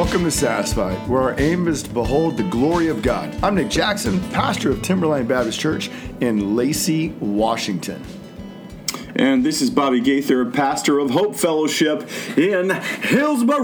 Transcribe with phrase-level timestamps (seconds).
[0.00, 3.36] Welcome to Satisfied, where our aim is to behold the glory of God.
[3.42, 5.90] I'm Nick Jackson, pastor of Timberline Baptist Church
[6.22, 8.02] in Lacey, Washington.
[9.14, 12.08] And this is Bobby Gaither, pastor of Hope Fellowship
[12.38, 13.58] in Hillsboro,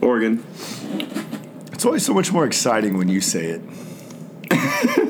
[0.00, 0.46] Oregon.
[1.72, 3.58] It's always so much more exciting when you say
[4.50, 5.02] it.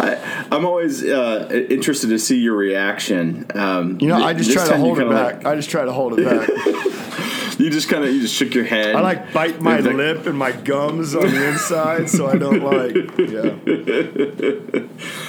[0.52, 3.46] I'm always uh, interested to see your reaction.
[3.54, 5.36] Um, You know, I just try to hold it back.
[5.36, 6.48] like- I just try to hold it back.
[7.58, 8.96] you just kind of you just shook your head.
[8.96, 12.62] I like bite my like- lip and my gums on the inside, so I don't
[12.62, 12.94] like.
[13.18, 13.54] Yeah,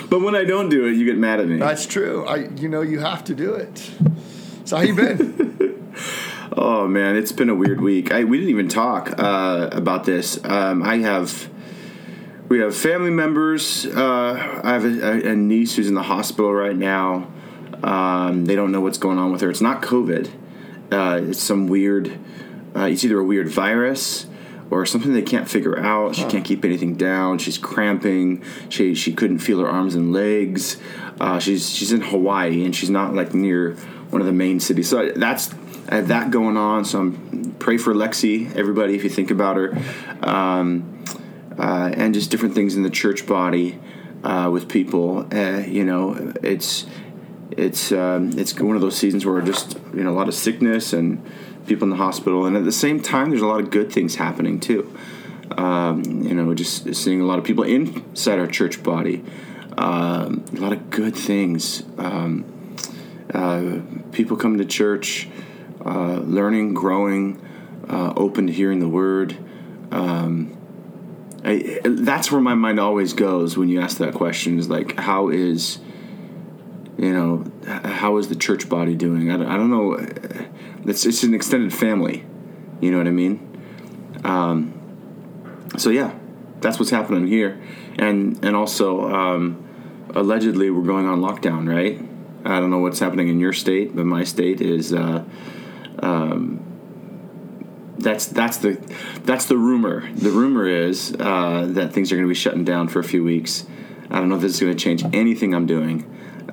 [0.09, 1.57] But when I don't do it, you get mad at me.
[1.57, 2.25] that's true.
[2.25, 3.91] I, you know, you have to do it.
[4.65, 5.77] So how you been?
[6.53, 8.11] Oh man, it's been a weird week.
[8.11, 10.37] I, we didn't even talk uh, about this.
[10.43, 11.49] Um, I have
[12.51, 13.85] we have family members.
[13.85, 17.31] Uh, I have a, a niece who's in the hospital right now.
[17.81, 19.49] Um, they don't know what's going on with her.
[19.49, 20.29] It's not COVID.
[20.91, 22.19] Uh, it's some weird.
[22.75, 24.27] Uh, it's either a weird virus
[24.69, 26.15] or something they can't figure out.
[26.15, 27.37] She can't keep anything down.
[27.37, 28.43] She's cramping.
[28.67, 30.75] She she couldn't feel her arms and legs.
[31.21, 33.75] Uh, she's she's in Hawaii and she's not like near
[34.09, 34.89] one of the main cities.
[34.89, 35.53] So that's
[35.87, 36.83] I have that going on.
[36.83, 39.77] So I'm pray for Lexi, everybody, if you think about her,
[40.23, 40.90] um,
[41.61, 43.79] uh, and just different things in the church body
[44.23, 45.27] uh, with people.
[45.31, 46.87] Uh, you know, it's
[47.51, 50.91] it's um, it's one of those seasons where just you know a lot of sickness
[50.91, 51.23] and
[51.67, 54.15] people in the hospital, and at the same time, there's a lot of good things
[54.15, 54.91] happening too.
[55.55, 59.23] Um, you know, just seeing a lot of people inside our church body,
[59.77, 61.83] um, a lot of good things.
[61.99, 62.75] Um,
[63.31, 63.81] uh,
[64.11, 65.29] people coming to church,
[65.85, 67.39] uh, learning, growing,
[67.87, 69.37] uh, open to hearing the word.
[69.91, 70.57] Um,
[71.43, 74.59] I, that's where my mind always goes when you ask that question.
[74.59, 75.79] Is like, how is
[76.97, 79.31] you know, how is the church body doing?
[79.31, 79.93] I don't, I don't know.
[80.89, 82.23] It's it's an extended family.
[82.79, 84.21] You know what I mean?
[84.23, 86.13] Um, so yeah,
[86.59, 87.59] that's what's happening here,
[87.97, 89.67] and and also um,
[90.13, 91.99] allegedly we're going on lockdown, right?
[92.45, 94.93] I don't know what's happening in your state, but my state is.
[94.93, 95.23] Uh,
[95.99, 96.60] um,
[98.01, 98.73] that's that's the
[99.23, 100.11] that's the rumor.
[100.13, 103.23] The rumor is uh, that things are going to be shutting down for a few
[103.23, 103.65] weeks.
[104.09, 106.05] I don't know if this is going to change anything I'm doing,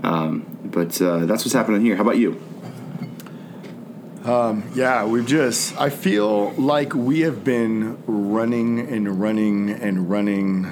[0.02, 1.96] um, but uh, that's what's happening here.
[1.96, 2.40] How about you?
[4.74, 5.76] Yeah, we've just.
[5.80, 10.66] I feel like we have been running and running and running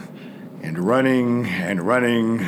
[0.62, 2.40] and running and running.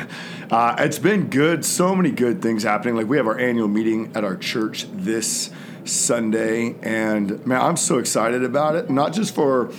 [0.51, 1.65] Uh, it's been good.
[1.65, 2.95] So many good things happening.
[2.95, 5.49] Like we have our annual meeting at our church this
[5.89, 8.89] Sunday, and man, I'm so excited about it.
[8.89, 9.71] Not just for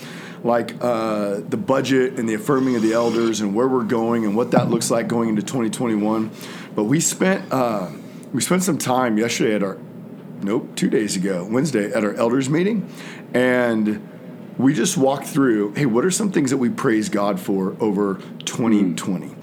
[0.42, 4.34] like uh, the budget and the affirming of the elders and where we're going and
[4.34, 6.30] what that looks like going into 2021,
[6.74, 7.90] but we spent uh,
[8.32, 9.78] we spent some time yesterday at our
[10.42, 12.88] nope, two days ago, Wednesday, at our elders meeting.
[13.34, 14.06] And
[14.58, 18.20] we just walked through hey, what are some things that we praise God for over
[18.44, 19.34] 2020?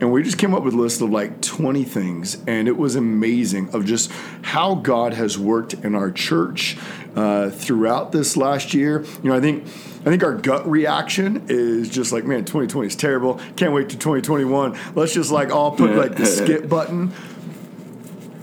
[0.00, 2.94] And we just came up with a list of like 20 things, and it was
[2.94, 6.76] amazing of just how God has worked in our church
[7.16, 9.04] uh, throughout this last year.
[9.22, 12.96] You know, I think I think our gut reaction is just like, man, 2020 is
[12.96, 13.40] terrible.
[13.56, 14.78] Can't wait to 2021.
[14.94, 17.12] Let's just like all put like the skip button.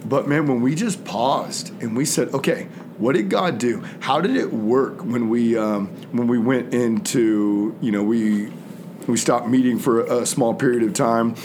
[0.03, 2.67] But man, when we just paused and we said, okay,
[2.97, 3.81] what did God do?
[3.99, 8.51] How did it work when we um, when we went into you know we
[9.07, 11.35] we stopped meeting for a small period of time?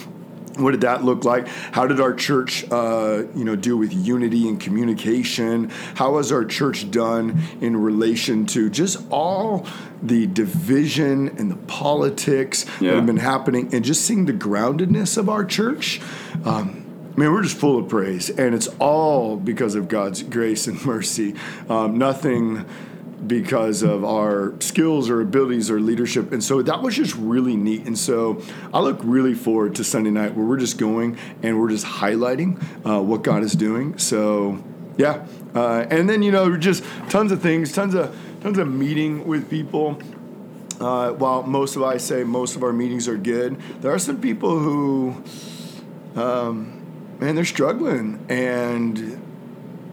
[0.57, 1.47] What did that look like?
[1.49, 5.71] How did our church, uh, you know, deal with unity and communication?
[5.95, 9.67] How has our church done in relation to just all
[10.03, 15.29] the division and the politics that have been happening, and just seeing the groundedness of
[15.29, 16.01] our church?
[16.45, 16.81] Um,
[17.17, 21.35] Man, we're just full of praise, and it's all because of God's grace and mercy.
[21.69, 22.65] Um, nothing
[23.27, 26.33] because of our skills or abilities or leadership.
[26.33, 27.87] And so that was just really neat.
[27.87, 31.69] And so I look really forward to Sunday night where we're just going and we're
[31.71, 33.99] just highlighting uh, what God is doing.
[33.99, 34.63] So
[34.97, 39.27] yeah, uh, and then you know just tons of things, tons of tons of meeting
[39.27, 40.01] with people.
[40.81, 44.19] Uh, while most of I say most of our meetings are good, there are some
[44.19, 45.23] people who
[47.21, 49.21] man, they're struggling, and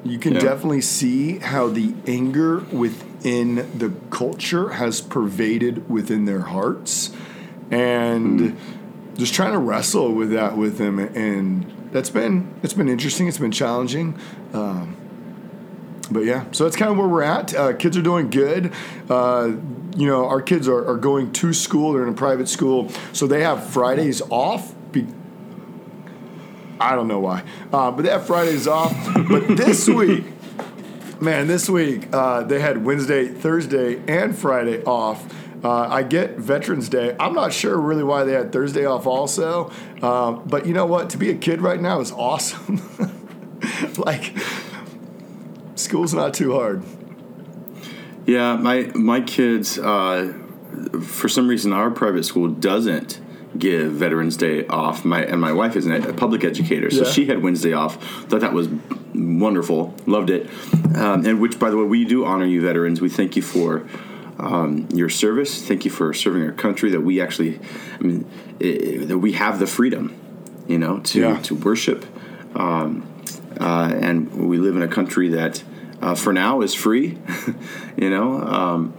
[0.04, 0.40] you can Yeah.
[0.40, 7.12] definitely see how the anger within the culture has pervaded within their hearts,
[7.72, 8.58] and
[9.18, 13.28] just trying to wrestle with that with them, and that's been it's been interesting.
[13.28, 14.18] It's been challenging.
[14.54, 14.96] Um,
[16.10, 17.54] but yeah, so that's kind of where we're at.
[17.54, 18.72] Uh, kids are doing good.
[19.10, 19.52] Uh,
[19.96, 21.94] you know, our kids are, are going to school.
[21.94, 24.74] They're in a private school, so they have Fridays off.
[24.92, 25.08] Be-
[26.80, 28.94] I don't know why, uh, but they have Fridays off.
[29.28, 30.26] But this week,
[31.20, 35.34] Man, this week uh, they had Wednesday, Thursday, and Friday off.
[35.64, 37.16] Uh, I get Veterans Day.
[37.20, 39.72] I'm not sure really why they had Thursday off also,
[40.04, 41.10] um, but you know what?
[41.12, 42.80] To be a kid right now is awesome.
[43.98, 44.36] like,
[45.76, 46.84] school's not too hard.
[48.28, 49.80] Yeah, my my kids.
[49.80, 50.34] Uh,
[51.02, 53.20] for some reason, our private school doesn't
[53.58, 55.04] give Veterans Day off.
[55.04, 57.10] My and my wife is a public educator, so Yeah.
[57.12, 57.96] she had Wednesday off.
[58.26, 58.68] Thought that was
[59.18, 59.94] wonderful.
[60.06, 60.50] Loved it.
[60.96, 63.02] Um, and which, by the way, we do honor you, veterans.
[63.02, 63.88] We thank you for.
[64.40, 65.64] Um, your service.
[65.68, 66.92] Thank you for serving our country.
[66.92, 67.60] That we actually,
[68.00, 68.24] I mean,
[68.62, 70.14] i that we have the freedom,
[70.68, 71.38] you know, to Yeah.
[71.42, 72.06] to worship,
[72.56, 73.08] um,
[73.60, 75.64] uh, and we live in a country that,
[76.04, 77.18] uh, for now, is free,
[77.98, 78.94] you know, um,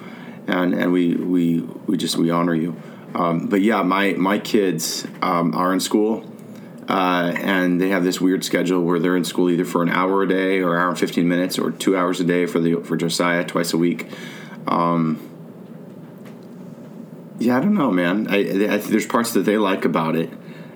[0.49, 2.75] and and we we we just we honor you.
[3.15, 6.25] Um, but yeah, my my kids um, are in school,
[6.88, 10.23] uh, and they have this weird schedule where they're in school either for an hour
[10.23, 12.96] a day or hour and fifteen minutes, or two hours a day for the for
[12.96, 14.06] Josiah twice a week.
[14.67, 15.20] Um,
[17.38, 18.26] yeah, I don't know, man.
[18.29, 20.31] I, I, there's parts that they like about it,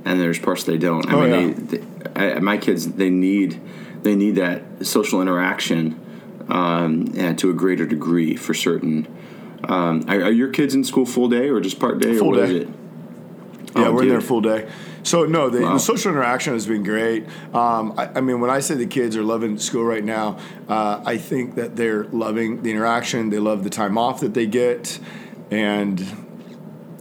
[0.04, 1.08] and there's parts they don't.
[1.08, 1.64] I Oh, mean, yeah.
[1.66, 3.60] they, they, I, my kids they need
[4.02, 5.98] they need that social interaction,
[6.48, 9.08] um, and to a greater degree for certain.
[9.64, 12.40] Um, are, are your kids in school full day or just part day Full or
[12.40, 12.66] what day.
[13.74, 14.68] Yeah, Oh, we're in there full day.
[15.02, 15.72] So no, the, Wow.
[15.74, 17.24] the social interaction has been great.
[17.54, 20.38] Um, I, I mean, when I say the kids are loving school right now,
[20.68, 23.30] uh, I think that they're loving the interaction.
[23.30, 24.98] They love the time off that they get,
[25.50, 26.00] and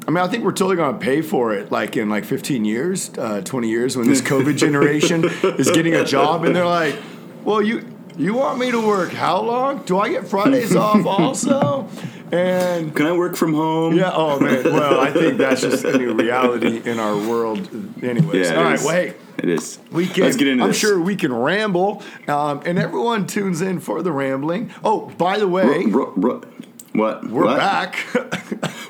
[0.08, 2.66] I mean, I think we're totally going to pay for it, like in like 15
[2.66, 5.24] years, uh, 20 years, when this COVID generation
[5.60, 6.96] is getting a job, and they're like,
[7.44, 7.86] "Well, you
[8.18, 9.84] you want me to work how long?
[9.84, 11.88] Do I get Fridays off also?"
[12.32, 13.94] And Can I work from home?
[13.98, 14.12] yeah.
[14.14, 14.64] Oh man.
[14.64, 17.68] Well, I think that's just a new reality in our world.
[18.02, 18.50] Anyways.
[18.50, 18.76] Yeah, All right.
[18.76, 18.86] is.
[18.86, 19.80] Well, hey, It is.
[19.92, 20.24] we can.
[20.24, 20.78] Let's get into I'm this.
[20.80, 24.72] sure we can ramble, um, and everyone tunes in for the rambling.
[24.82, 26.42] Oh, by the way, Ru- ru-
[26.94, 27.28] what?
[27.30, 27.58] we're What?
[27.58, 28.06] back.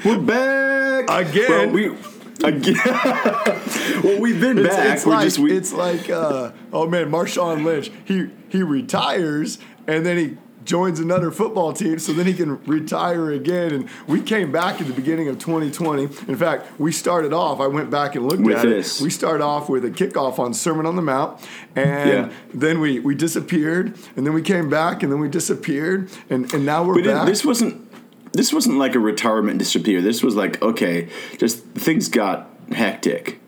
[0.06, 1.50] We're back Again.
[1.50, 2.03] Well, we again.
[4.03, 4.95] well, we've been It's, back.
[4.95, 7.91] it's We're like just we, it's like uh, oh man, Marshawn Lynch.
[8.05, 13.31] He he retires and then he joins another football team, so then he can retire
[13.31, 13.73] again.
[13.73, 16.03] And we came back at the beginning of 2020.
[16.03, 17.59] In fact, we started off.
[17.59, 19.01] I went back and looked With at this.
[19.01, 19.03] it.
[19.03, 21.39] We started off with a kickoff on Sermon on the Mount,
[21.75, 22.31] and Yeah.
[22.53, 26.63] then we we disappeared, and then we came back, and then we disappeared, and and
[26.65, 27.25] now we're But it, back.
[27.25, 27.88] this wasn't.
[28.33, 30.01] This wasn't like a retirement disappear.
[30.01, 33.39] This was like okay, just things got hectic.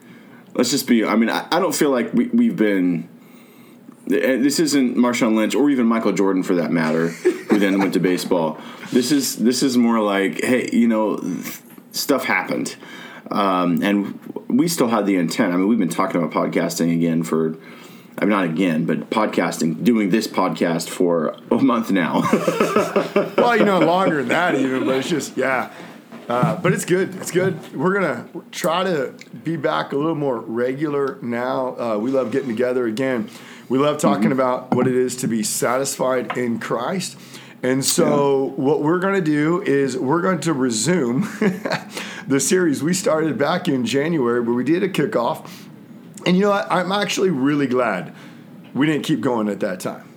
[0.54, 1.04] Let's just be.
[1.04, 3.08] I mean, I, I don't feel like we, we've been.
[4.06, 8.00] This isn't Marshawn Lynch or even Michael Jordan for that matter, who then went to
[8.00, 8.60] baseball.
[8.92, 11.18] This is this is more like, hey, you know,
[11.92, 12.76] stuff happened,
[13.30, 15.54] um, and we still had the intent.
[15.54, 17.56] I mean, we've been talking about podcasting again for.
[18.18, 22.20] I mean, not again, but podcasting, doing this podcast for a month now.
[23.36, 25.72] well, you know, longer than that even, but it's just yeah.
[26.28, 27.14] Uh, but it's good.
[27.16, 27.74] It's good.
[27.74, 31.76] We're gonna try to be back a little more regular now.
[31.76, 33.28] Uh, we love getting together again.
[33.68, 37.16] We love talking about what it is to be satisfied in Christ.
[37.62, 41.22] And so, what we're going to do is we're going to resume
[42.28, 45.48] the series we started back in January, where we did a kickoff.
[46.26, 46.70] And you know, what?
[46.70, 48.14] I'm actually really glad
[48.72, 50.08] we didn't keep going at that time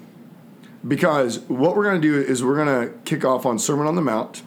[0.88, 3.96] because what we're going to do is we're going to kick off on Sermon on
[3.96, 4.42] the Mount,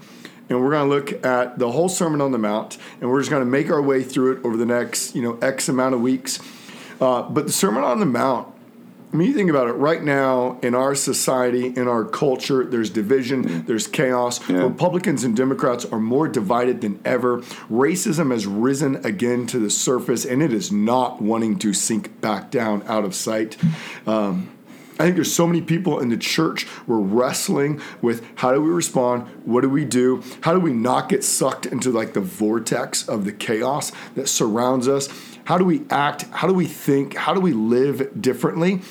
[0.49, 3.31] and we're going to look at the whole Sermon on the Mount, and we're just
[3.31, 6.01] going to make our way through it over the next you know X amount of
[6.01, 6.41] weeks.
[7.01, 8.49] Uh, but the Sermon on the Mount,
[9.13, 13.65] Mean, you think about it right now in our society, in our culture, there's division,
[13.67, 14.49] there's chaos.
[14.49, 14.63] Yeah.
[14.63, 17.39] Republicans and Democrats are more divided than ever.
[17.69, 22.53] Racism has risen again to the surface, and it is not wanting to sink back
[22.53, 23.57] down out of sight.
[24.07, 24.49] Um,
[25.01, 28.69] I think there's so many people in the church we're wrestling with how do we
[28.69, 29.27] respond?
[29.47, 30.23] What do we do?
[30.43, 34.87] How do we not get sucked into like the vortex of the chaos that surrounds
[34.87, 35.09] us?
[35.45, 36.25] How do we act?
[36.31, 37.17] How do we think?
[37.17, 38.83] How do we live differently?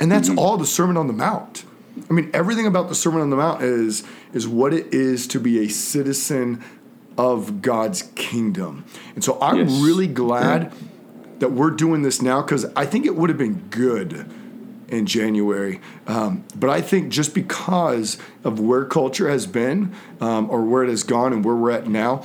[0.00, 1.64] And that's all the Sermon on the Mount.
[2.08, 4.02] I mean, everything about the Sermon on the Mount is
[4.32, 6.62] is what it is to be a citizen
[7.18, 8.84] of God's kingdom.
[9.14, 9.80] And so I'm Yes.
[9.82, 10.72] really glad
[11.40, 14.30] that we're doing this now because I think it would have been good
[14.88, 15.80] in January.
[16.06, 20.88] Um, but I think just because of where culture has been um, or where it
[20.88, 22.24] has gone and where we're at now,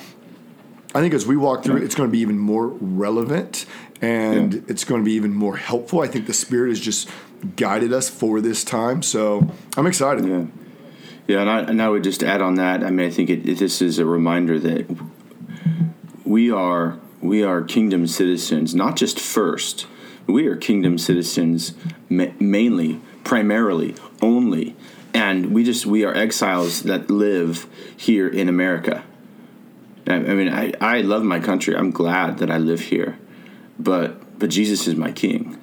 [0.93, 3.65] I think as we walk through it, it's going to be even more relevant
[4.01, 4.59] and Yeah.
[4.67, 6.01] it's going to be even more helpful.
[6.01, 7.09] I think the Spirit is just
[7.55, 9.01] guided us for this time.
[9.01, 10.25] So I'm excited.
[10.25, 10.45] Yeah,
[11.27, 12.83] yeah, and I, and I would just add on that.
[12.83, 14.85] I mean, I think it, it, this is a reminder that
[16.23, 19.87] we are we are kingdom citizens, not just first.
[20.27, 21.73] We are kingdom citizens
[22.09, 24.75] ma- mainly, primarily, only
[25.15, 29.01] and we just we are exiles that live here in America.
[30.07, 31.73] I, I mean, I, I love my country.
[31.73, 33.17] I'm glad that I live here,
[33.79, 35.57] but but Jesus is my king.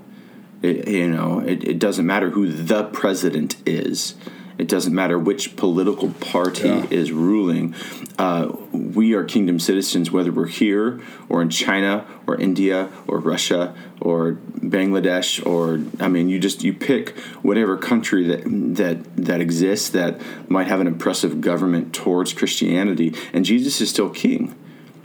[0.62, 4.14] It, you know, it, it doesn't matter who the president is.
[4.59, 6.87] It doesn't matter which political party Yeah.
[6.90, 7.75] is ruling.
[8.16, 13.75] Uh, we are kingdom citizens, whether we're here or in China or India or Russia
[14.00, 18.42] or Bangladesh or I mean, you just you pick whatever country that
[18.76, 24.11] that that exists that might have an oppressive government towards Christianity, and Jesus is still
[24.11, 24.54] king,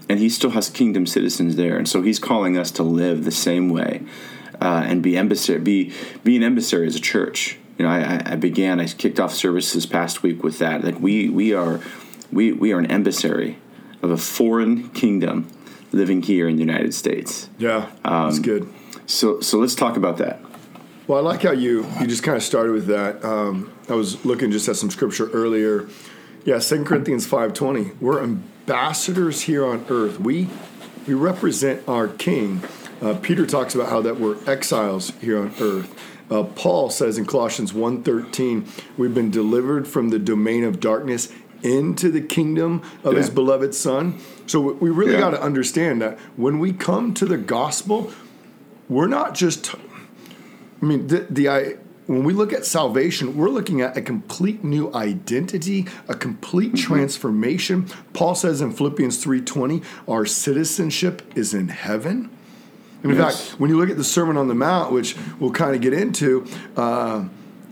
[0.09, 3.31] and he still has kingdom citizens there, and so he's calling us to live the
[3.31, 4.03] same way
[4.61, 7.57] uh, and be embassy, be be an emissary as a church.
[7.77, 10.83] You know, I, I began, I kicked off service this past week with that.
[10.83, 11.79] Like we we are
[12.31, 13.57] we we are an emissary
[14.01, 15.47] of a foreign kingdom
[15.91, 17.49] living here in the United States.
[17.57, 18.67] Yeah, Um, that's good.
[19.05, 20.39] So so let's talk about that.
[21.07, 23.23] Well, I like how you you just kind of started with that.
[23.23, 25.87] Um, I was looking just at some scripture earlier.
[26.45, 27.91] Yeah, Second Corinthians five twenty.
[28.01, 30.19] We're ambassadors here on earth.
[30.19, 30.49] We
[31.07, 32.61] we represent our King.
[33.01, 35.93] Uh, Peter talks about how that we're exiles here on earth.
[36.31, 41.31] Uh, Paul says in Colossians 1.13, we've been delivered from the domain of darkness
[41.63, 44.19] into the kingdom of his beloved Son.
[44.45, 45.19] So we- we really Yeah.
[45.19, 48.11] got to understand that when we come to the gospel,
[48.89, 49.73] we're not just
[50.79, 51.75] I mean, the, the I,
[52.05, 56.93] when we look at salvation, we're looking at a complete new identity, a complete Mm-hmm.
[56.93, 57.87] transformation.
[58.13, 62.29] Paul says in Philippians 3:20, our citizenship is in heaven.
[63.03, 63.49] And in Yes.
[63.49, 65.93] fact, when you look at the Sermon on the Mount, which we'll kind of get
[65.93, 67.23] into, uh,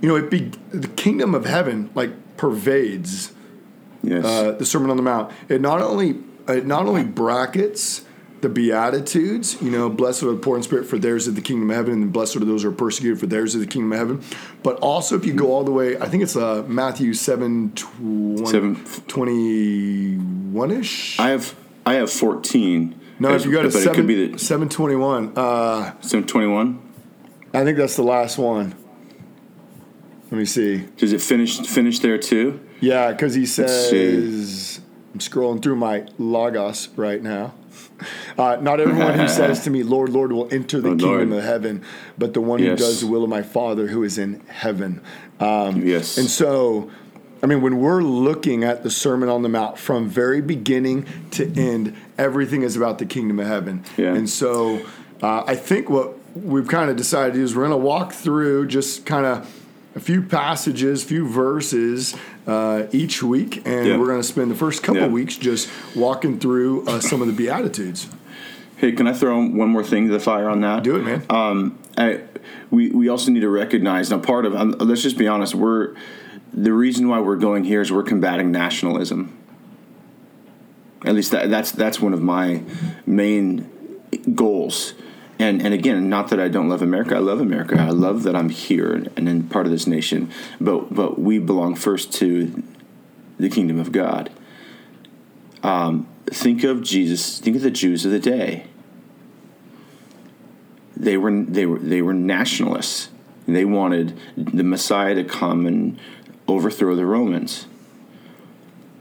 [0.02, 3.32] you know, it be the kingdom of heaven like pervades
[4.04, 4.24] Yes.
[4.24, 5.32] uh, the Sermon on the Mount.
[5.50, 6.18] It not only
[6.48, 8.04] it not only brackets
[8.42, 11.72] the Beatitudes, you know, blessed are the poor in spirit, for theirs is the kingdom
[11.72, 13.98] of heaven, and blessed are those who are persecuted, for theirs is the kingdom of
[13.98, 14.22] heaven.
[14.62, 17.74] But also, if you go all the way, I think it's uh, Matthew 7
[18.46, 18.76] Seven.
[19.08, 21.20] 21 ish.
[21.20, 21.56] I have
[21.86, 22.96] I have fourteen.
[23.20, 26.82] No, if you go to but it could be the 721, uh, seven twenty one.
[27.54, 28.76] I think that's the last one.
[30.32, 30.86] Let me see.
[30.98, 32.60] Does it finish finish there too?
[32.82, 34.82] Yeah, because he says,
[35.14, 37.54] I'm scrolling through my Logos right now.
[38.38, 41.40] Uh, not everyone who says to me, Lord, Lord, will enter the Oh, kingdom Lord.
[41.40, 41.84] of heaven,
[42.18, 45.02] but the one who does the will of my Father who is in heaven.
[45.40, 46.18] yes.
[46.18, 46.92] And so,
[47.46, 51.46] I mean, when we're looking at the Sermon on the Mount from very beginning to
[51.56, 53.84] end, everything is about the kingdom of heaven.
[53.98, 54.16] Yeah.
[54.16, 54.84] And so,
[55.22, 58.14] uh, I think what we've kind of decided to do is we're going to walk
[58.14, 59.64] through just kind of
[59.96, 62.16] a few passages, few verses
[62.48, 63.98] uh, each week, and Yeah.
[64.00, 65.08] we're going to spend the first couple Yeah.
[65.10, 68.08] weeks just walking through uh, some of the Beatitudes.
[68.78, 70.82] Hey, can I throw one more thing to the fire on that?
[70.82, 71.22] Do it, man.
[71.30, 72.22] Um, I,
[72.72, 74.18] we we also need to recognize now.
[74.18, 75.54] Part of um, let's just be honest.
[75.54, 75.94] We're
[76.54, 79.38] the reason why we're going here is we're combating nationalism.
[81.06, 82.64] At least that, that's that's one of my
[83.06, 83.70] main
[84.34, 84.94] goals.
[85.38, 87.16] And and again, not that I don't love America.
[87.16, 87.78] I love America.
[87.80, 90.32] I love that I'm here and in part of this nation.
[90.60, 92.64] But but we belong first to
[93.38, 94.32] the kingdom of God.
[95.62, 97.40] Um, think of Jesus.
[97.40, 98.66] Think of the Jews of the day.
[100.96, 103.10] They were they were they were nationalists.
[103.48, 106.00] They wanted the Messiah to come and
[106.48, 107.68] overthrow the Romans.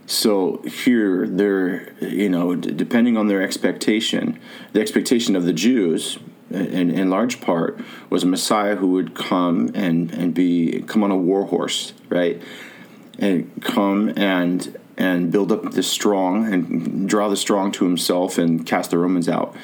[0.07, 4.39] So here, they're you know depending on their expectation,
[4.73, 6.19] the expectation of the Jews,
[6.53, 11.03] uh, in, in large part, was a Messiah who would come and and be come
[11.03, 12.41] on a war horse, right,
[13.17, 18.65] and come and and build up the strong and draw the strong to himself and
[18.65, 19.55] cast the Romans out.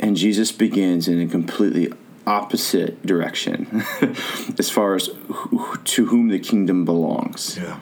[0.00, 1.92] And Jesus begins in a completely
[2.26, 3.84] opposite direction
[4.58, 7.58] as far as who, to whom the kingdom belongs.
[7.58, 7.78] Yeah.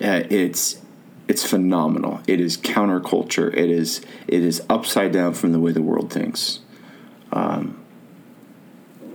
[0.00, 0.80] Uh, it's
[1.28, 2.20] it's phenomenal.
[2.26, 3.52] It is counterculture.
[3.54, 6.60] It is it is upside down from the way the world thinks.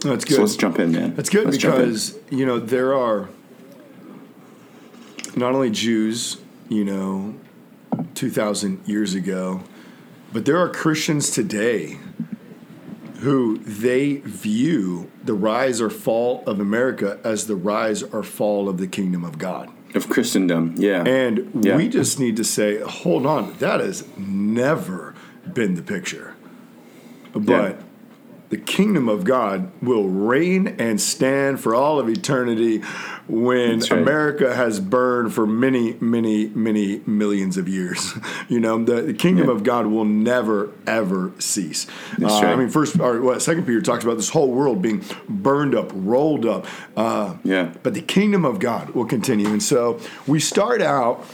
[0.01, 0.39] That's So good.
[0.39, 1.15] let's jump in, man.
[1.15, 3.29] That's good Let's because you know there are
[5.35, 6.37] not only Jews,
[6.69, 7.35] you know,
[8.15, 9.61] two thousand years ago,
[10.31, 11.97] but there are Christians today
[13.19, 18.77] who they view the rise or fall of America as the rise or fall of
[18.77, 19.69] the kingdom of God.
[19.95, 21.75] of Christendom, yeah, And Yeah.
[21.77, 25.15] we just need to say, hold on, that has never
[25.53, 26.35] been the picture.
[27.33, 27.79] But
[28.49, 32.77] the kingdom of God will reign and stand for all of eternity
[33.27, 33.91] when right.
[33.91, 38.13] America has burned for many, many, many millions of years.
[38.47, 39.53] you know, the, the kingdom Yeah.
[39.53, 41.87] of God will never, ever cease.
[42.21, 42.45] Uh, right.
[42.45, 45.91] I mean, first, or what, Second Peter talks about this whole world being burned up,
[45.93, 46.65] rolled up.
[46.95, 47.73] Uh, Yeah.
[47.83, 49.47] But the kingdom of God will continue.
[49.47, 51.25] And so we start out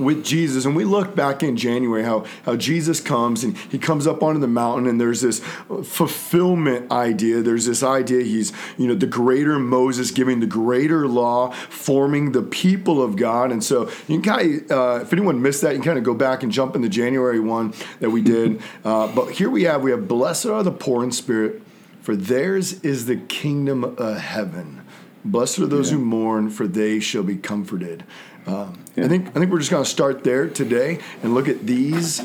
[0.00, 4.06] with Jesus, and we look back in January how how Jesus comes and he comes
[4.06, 5.40] up onto the mountain, and there's this
[5.84, 7.42] fulfillment idea.
[7.42, 12.42] There's this idea he's you know the greater Moses giving the greater law, forming the
[12.42, 15.80] people of God, and so you can kind of uh, if anyone missed that, you
[15.80, 18.60] can kind of go back and jump in the January one that we did.
[18.82, 21.60] Uh, but here we have we have blessed are the poor in spirit,
[22.00, 24.79] for theirs is the kingdom of heaven.
[25.24, 25.98] Blessed are those Yeah.
[25.98, 28.04] who mourn, for they shall be comforted.
[28.46, 31.66] Um, I think I think we're just going to start there today and look at
[31.66, 32.22] these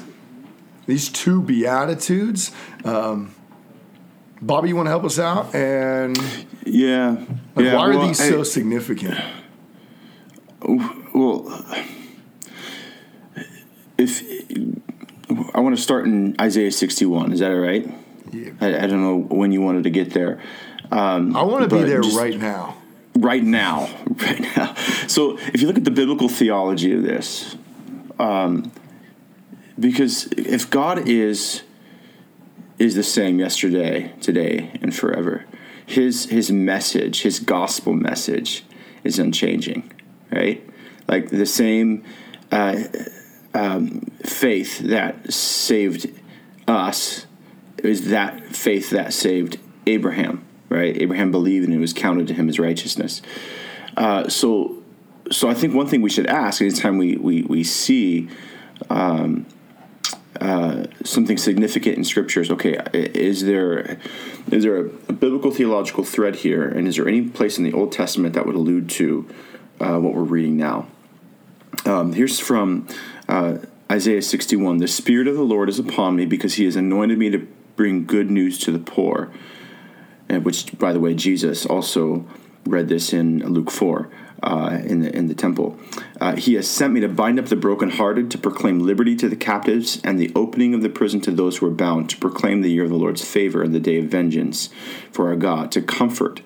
[0.85, 2.51] these two beatitudes.
[2.85, 3.31] Um,
[4.41, 5.53] Bobby, you want to help us out?
[5.55, 6.17] And
[6.65, 7.17] Yeah.
[7.55, 9.17] like, yeah why are well, these I- so significant?
[10.61, 11.63] Well,
[13.97, 14.23] if
[15.53, 17.89] I want to start in Isaiah 61, is that all right?
[18.31, 18.49] Yeah.
[18.61, 20.39] I, I don't know when you wanted to get there.
[20.91, 22.77] Um, I want to be there just- right now.
[23.15, 24.73] Right now, right now.
[25.07, 27.55] So if you look at the biblical theology of this,
[28.19, 28.71] um,
[29.79, 31.63] because if God is
[32.77, 35.45] is the same yesterday, today, and forever,
[35.85, 38.63] his his message, his gospel message,
[39.03, 39.91] is unchanging,
[40.31, 40.67] right?
[41.07, 42.03] Like the same
[42.51, 42.83] uh,
[43.53, 46.09] um, faith that saved
[46.67, 47.25] us
[47.77, 50.43] is that faith that saved Abraham,
[50.75, 50.99] right?
[51.01, 53.21] Abraham believed and it was counted to him as righteousness.
[53.97, 54.83] Uh, so,
[55.31, 58.29] so I think one thing we should ask anytime we we we see
[58.89, 59.45] um,
[60.39, 62.51] uh, something significant in scriptures.
[62.51, 62.77] okay.
[62.93, 63.97] Is there
[64.51, 67.73] is there a, a biblical theological thread here, and is there any place in the
[67.73, 69.27] Old Testament that would allude to
[69.79, 70.87] uh, what we're reading now?
[71.85, 72.87] Um, here's from
[73.27, 73.57] uh,
[73.91, 77.29] Isaiah 61 The Spirit of the Lord is upon me because he has anointed me
[77.29, 79.31] to bring good news to the poor.
[80.29, 82.25] Which, by the way, Jesus also
[82.65, 84.09] read this in Luke 4
[84.43, 85.77] uh, in, the, in the temple.
[86.19, 89.35] Uh, he has sent me to bind up the brokenhearted, to proclaim liberty to the
[89.35, 92.71] captives, and the opening of the prison to those who are bound, to proclaim the
[92.71, 94.69] year of the Lord's favor and the day of vengeance
[95.11, 96.41] for our God, to comfort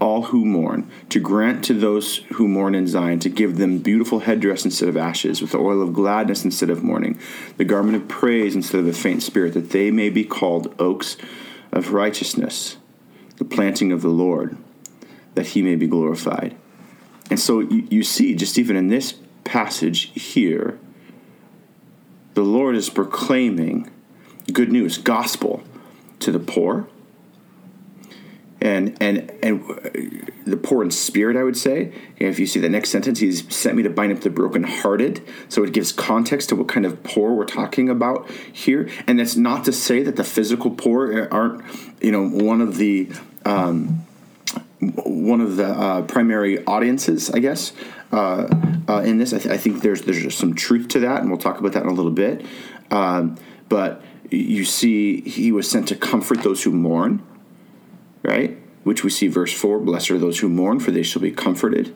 [0.00, 4.20] all who mourn, to grant to those who mourn in Zion, to give them beautiful
[4.20, 7.18] headdress instead of ashes, with the oil of gladness instead of mourning,
[7.56, 11.16] the garment of praise instead of a faint spirit, that they may be called oaks
[11.72, 12.76] of righteousness,
[13.36, 14.56] the planting of the Lord,
[15.34, 16.56] that he may be glorified.
[17.30, 20.78] And so you, you see, just even in this passage here,
[22.34, 23.90] the Lord is proclaiming
[24.52, 25.62] good news, gospel
[26.20, 26.88] to the poor,
[28.64, 31.92] and and and the poor in spirit, I would say.
[32.16, 35.22] If you see the next sentence, he's sent me to bind up the brokenhearted.
[35.50, 38.88] So it gives context to what kind of poor we're talking about here.
[39.06, 41.62] And that's not to say that the physical poor aren't,
[42.00, 43.12] you know, one of the
[43.44, 44.06] um,
[44.80, 47.72] one of the uh, primary audiences, I guess.
[48.10, 48.48] Uh,
[48.88, 51.38] uh, in this, I, th- I think there's there's some truth to that, and we'll
[51.38, 52.46] talk about that in a little bit.
[52.90, 53.36] Um,
[53.68, 57.22] but you see, he was sent to comfort those who mourn
[58.24, 58.58] right?
[58.82, 61.94] Which we see verse 4 Blessed are those who mourn, for they shall be comforted,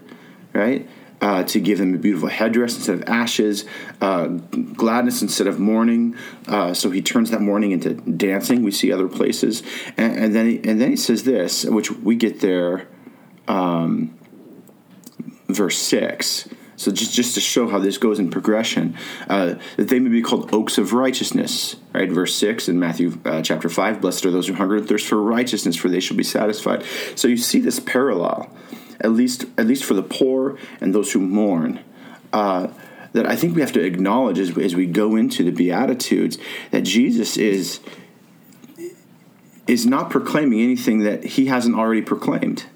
[0.52, 0.88] right?
[1.20, 3.64] Uh, to give them a beautiful headdress instead of ashes,
[4.00, 6.14] uh, gladness instead of mourning.
[6.46, 8.62] Uh, so he turns that mourning into dancing.
[8.62, 9.64] We see other places,
[9.96, 12.86] and, and then he, and then he says this, which we get there,
[13.48, 14.16] um,
[15.48, 16.48] verse six.
[16.78, 18.96] So just just to show how this goes in progression,
[19.28, 22.08] uh, that they may be called oaks of righteousness, right?
[22.08, 25.20] Verse six in Matthew uh, chapter five: Blessed are those who hunger and thirst for
[25.20, 26.84] righteousness, for they shall be satisfied.
[27.16, 28.48] So you see this parallel,
[29.00, 31.80] at least at least for the poor and those who mourn.
[32.32, 32.68] Uh,
[33.12, 36.38] that I think we have to acknowledge as, as we go into the Beatitudes
[36.70, 37.80] that Jesus is
[39.66, 42.66] is not proclaiming anything that he hasn't already proclaimed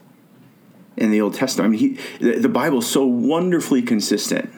[1.03, 1.67] in the Old Testament.
[1.67, 4.49] I mean, he, the, the Bible is so wonderfully consistent,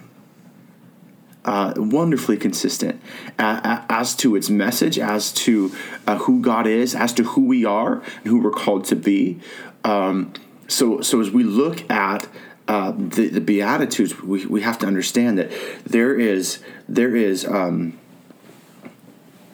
[1.46, 3.00] uh, wonderfully consistent
[3.38, 5.74] uh, as to its message, as to
[6.06, 9.40] uh, who God is, as to who we are, and who we're called to be.
[9.84, 10.34] Um,
[10.68, 12.28] so, so as we look at
[12.68, 15.50] uh, the, the Beatitudes, we, we have to understand that
[15.86, 17.98] there is there is um,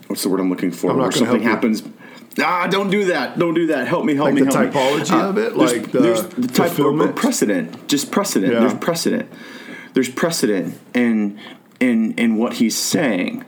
[0.08, 0.90] what's the word I'm looking for?
[0.90, 1.92] I'm not Where something help you.
[2.38, 3.38] Ah, don't do that.
[3.38, 3.88] Don't do that.
[3.88, 4.14] Help me.
[4.14, 4.42] Help Like me.
[4.42, 4.80] the help me.
[4.80, 5.56] typology of it?
[5.56, 7.88] there's- Like the there's the type or precedent.
[7.88, 8.52] Just precedent.
[8.52, 8.60] Yeah.
[8.60, 9.28] There's precedent.
[9.94, 11.38] There's precedent in
[11.80, 13.44] in in what he's saying,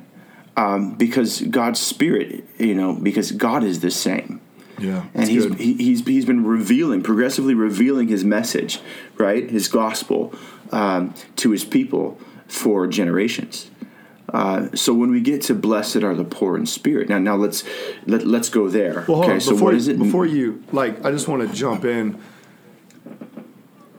[0.57, 4.41] um, because God's spirit, you know, because God is the same.
[4.79, 5.59] Yeah, and he's good.
[5.61, 8.81] he, he's he's been revealing, progressively revealing his message,
[9.17, 10.35] right, his gospel
[10.73, 12.19] um, to his people
[12.49, 13.71] for generations.
[14.33, 17.65] Uh, so when we get to blessed are the poor in spirit, now now let's
[18.07, 19.05] let, let's go there.
[19.07, 19.41] Well, okay, on.
[19.41, 19.99] so before, what is it?
[19.99, 22.19] Before you like, I just want to jump in.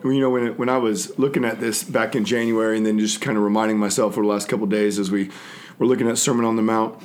[0.03, 2.99] You know, when it, when I was looking at this back in January, and then
[2.99, 5.29] just kind of reminding myself over the last couple of days as we
[5.77, 7.01] were looking at Sermon on the Mount,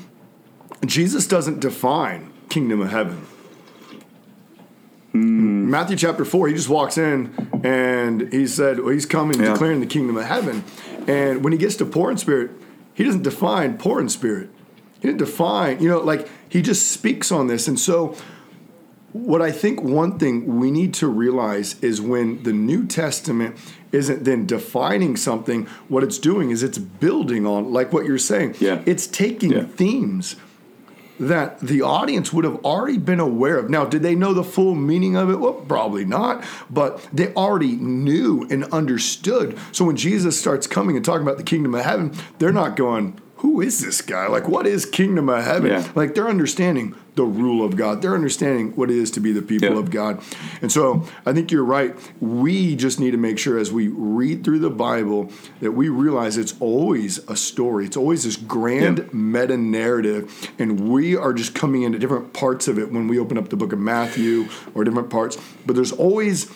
[0.84, 3.26] Jesus doesn't define kingdom of heaven.
[5.12, 5.70] Hmm.
[5.70, 9.52] Matthew chapter four, he just walks in and he said, well, he's coming Yeah.
[9.52, 10.64] declaring the kingdom of heaven.
[11.06, 12.50] And when he gets to poor in spirit,
[12.98, 14.50] he doesn't define poor in spirit.
[15.00, 17.68] He didn't define, you know, like he just speaks on this.
[17.68, 18.16] And so,
[19.12, 23.54] what I think one thing we need to realize is when the New Testament
[23.92, 28.56] isn't then defining something, what it's doing is it's building on, like what you're saying.
[28.58, 28.82] Yeah.
[28.84, 29.64] It's taking Yeah.
[29.64, 30.34] themes
[31.18, 33.70] that the audience would have already been aware of.
[33.70, 35.36] Now, did they know the full meaning of it?
[35.36, 39.58] Well, probably not, but they already knew and understood.
[39.72, 43.20] So when Jesus starts coming and talking about the kingdom of heaven, they're not going,
[43.38, 44.26] who is this guy?
[44.26, 45.70] Like, what is kingdom of heaven?
[45.70, 45.86] Yeah.
[45.94, 48.02] Like, they're understanding the rule of God.
[48.02, 49.78] They're understanding what it is to be the people Yeah.
[49.78, 50.20] of God.
[50.62, 51.94] And so I think you're right.
[52.20, 56.36] We just need to make sure as we read through the Bible that we realize
[56.36, 57.86] it's always a story.
[57.86, 59.04] It's always this grand Yeah.
[59.12, 60.50] meta narrative.
[60.58, 63.56] And we are just coming into different parts of it when we open up the
[63.56, 65.36] book of Matthew or different parts.
[65.66, 66.48] But there's always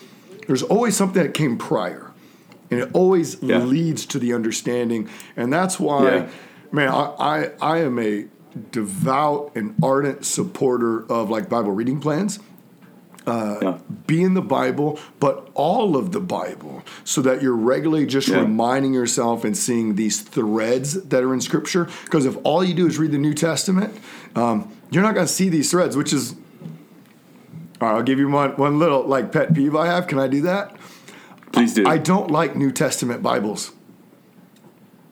[0.49, 2.11] there's always something that came prior.
[2.71, 5.09] And it always leads to the understanding.
[5.37, 6.27] And that's why.
[6.73, 8.27] Man, I, I I am a
[8.71, 12.39] devout and ardent supporter of like Bible reading plans.
[13.27, 13.79] yeah.
[14.07, 18.41] Be in the Bible, but all of the Bible, so that you're regularly just Yeah.
[18.41, 21.89] reminding yourself and seeing these threads that are in Scripture.
[22.05, 23.95] Because if all you do is read the New Testament,
[24.35, 25.97] um, you're not going to see these threads.
[25.97, 26.35] Which is,
[27.81, 30.07] all right, I'll give you one one little like pet peeve I have.
[30.09, 30.77] Can I do that?
[31.53, 31.87] Please do.
[31.87, 33.73] I don't like New Testament Bibles.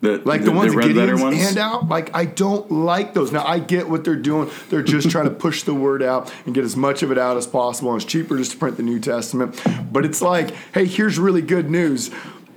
[0.01, 1.37] The, Like the, ones that red letter Gideon's ones.
[1.37, 3.33] hand out, like I don't like those.
[3.33, 6.55] Now I get what they're doing; they're just trying to push the word out and
[6.55, 7.93] get as much of it out as possible.
[7.93, 9.61] And it's cheaper just to print the New Testament.
[9.93, 12.11] But it's like, hey, here's really good news,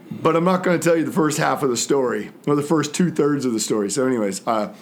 [0.09, 2.61] but I'm not going to tell you the first half of the story or the
[2.63, 3.89] first two thirds of the story.
[3.91, 4.73] So, anyways, uh,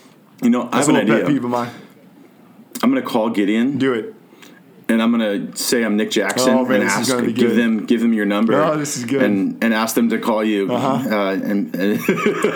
[0.43, 1.25] You know, I have an idea.
[1.25, 1.71] peeve of mine.
[2.83, 4.13] I'm going to call Gideon Do it.
[4.91, 7.57] And I'm going to say I'm Nick Jackson Oh, man, and ask gonna give good.
[7.57, 8.61] them give them your number.
[8.61, 9.23] Oh, this is good.
[9.23, 10.71] And and ask them to call you.
[10.71, 11.15] Uh-huh.
[11.15, 11.99] Uh, and, and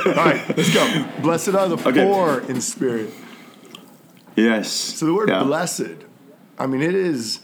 [0.08, 1.06] All right, let's go.
[1.22, 2.04] Blessed are the Okay.
[2.06, 3.10] poor in spirit.
[4.36, 4.72] yes.
[4.72, 5.44] So the word Yeah.
[5.44, 5.96] blessed,
[6.60, 7.40] I mean, it is,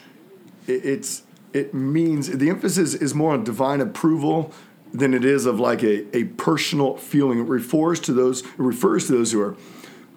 [0.68, 1.24] it, it's,
[1.54, 4.54] it means the emphasis is more on divine approval
[4.94, 7.40] than it is of like a, a personal feeling.
[7.40, 9.56] It refers to those, it refers to those who are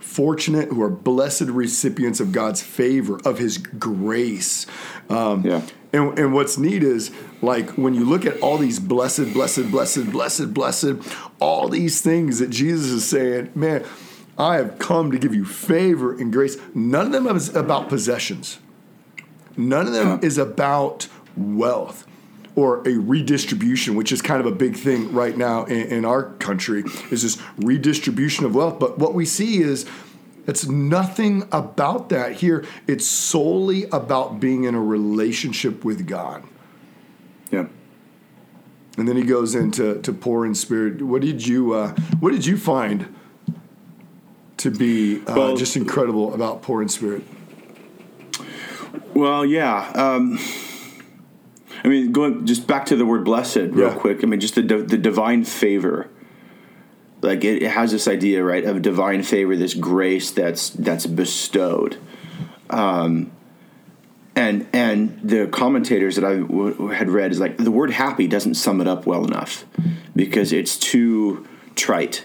[0.05, 4.67] fortunate, who are blessed recipients of God's favor, of His grace.
[5.09, 5.62] Um, Yeah.
[5.93, 10.11] And, and what's neat is like when you look at all these blessed, blessed, blessed,
[10.11, 10.95] blessed, blessed,
[11.40, 13.85] all these things that Jesus is saying, man,
[14.37, 16.57] I have come to give you favor and grace.
[16.75, 18.59] None of them is about possessions.
[19.57, 22.09] None of them is about wealth
[22.57, 26.31] or a redistribution, which is kind of a big thing right now in, in our
[26.35, 28.79] country, is this redistribution of wealth.
[28.79, 29.87] But what we see is
[30.47, 32.64] it's nothing about that here.
[32.87, 36.45] It's solely about being in a relationship with God.
[37.51, 37.67] Yeah.
[38.97, 41.03] And then he goes into to poor in spirit.
[41.03, 43.14] What did you uh, What did you find
[44.59, 47.25] to be uh, Well- just incredible about poor in spirit?
[49.14, 49.90] Well, yeah.
[49.95, 50.38] Um,
[51.85, 53.94] I mean, going just back to the word blessed real Yeah.
[53.94, 54.25] quick.
[54.25, 56.09] I mean, just the the divine favor.
[57.20, 61.97] Like it, it has this idea, right, of divine favor, this grace that's that's bestowed.
[62.70, 63.31] Um,
[64.37, 68.55] and and the commentators that I w- had read is like the word happy doesn't
[68.55, 69.64] sum it up well enough
[70.16, 72.25] because it's too trite,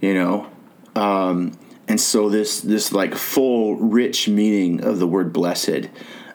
[0.00, 0.46] you know.
[0.94, 1.52] Um,
[1.88, 5.88] and so this this like full rich meaning of the word blessed,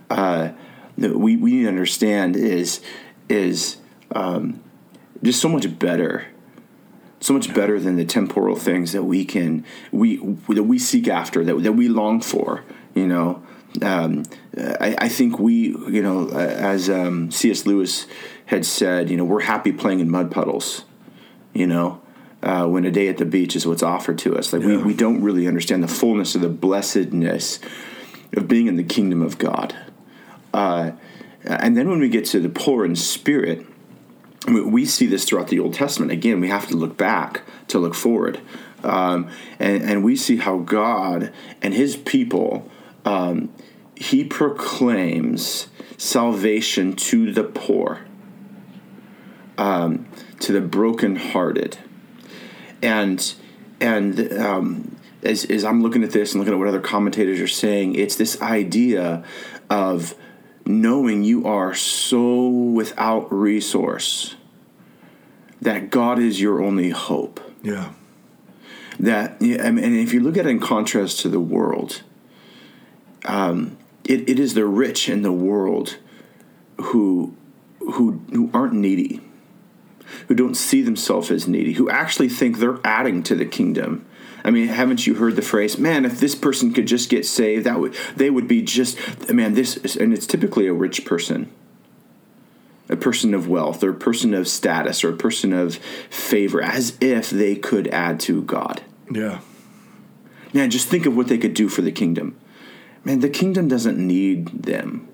[0.10, 0.50] uh,
[0.97, 2.81] that we we need to understand is
[3.29, 3.77] is
[4.12, 4.62] um,
[5.23, 6.27] just so much better
[7.19, 10.17] so much better than the temporal things that we can we
[10.49, 13.43] that we seek after that that we long for you know?
[13.81, 14.23] Um,
[14.57, 17.65] I, I think we you know as um, C.S.
[17.65, 18.07] Lewis
[18.45, 20.86] had said you know we're happy playing in mud puddles
[21.53, 22.01] you know?
[22.43, 24.53] Uh, when a day at the beach is what's offered to us.
[24.53, 27.60] Like we, we don't really understand the fullness of the blessedness
[28.31, 29.75] of being in the kingdom of God
[30.58, 30.91] uh,
[31.46, 33.65] and then when we get to the poor in spirit
[34.48, 36.12] we- see this throughout the Old Testament.
[36.12, 38.39] Again, we have to look back to look forward.
[38.84, 42.70] Um, and, and we see how God and his people,
[43.04, 43.50] um,
[43.96, 45.67] he proclaims
[45.98, 48.06] salvation to the poor,
[49.58, 50.06] um,
[50.39, 51.80] to the brokenhearted,
[52.82, 53.34] and
[53.82, 57.48] and um, as, as I'm looking at this and looking at what other commentators are
[57.48, 59.24] saying, it's this idea
[59.70, 60.13] of
[60.67, 64.36] knowing you are so without resource
[65.62, 67.39] that God is your only hope.
[67.63, 67.91] Yeah.
[68.99, 72.01] That and if you look at it in contrast to the world,
[73.25, 75.97] um, it, it is the rich in the world
[76.77, 77.36] who
[77.80, 79.21] who who aren't needy,
[80.27, 84.07] who don't see themselves as needy, who actually think they're adding to the kingdom.
[84.43, 87.65] I mean, haven't you heard the phrase, "Man, if this person could just get saved,
[87.65, 88.97] that would they would be just
[89.32, 91.50] man." This is, and it's typically a rich person,
[92.89, 95.76] a person of wealth, or a person of status, or a person of
[96.10, 98.82] favor, as if they could add to God.
[99.12, 99.39] Yeah.
[100.54, 102.36] Man, just think of what they could do for the kingdom.
[103.04, 105.07] Man, the kingdom doesn't need them.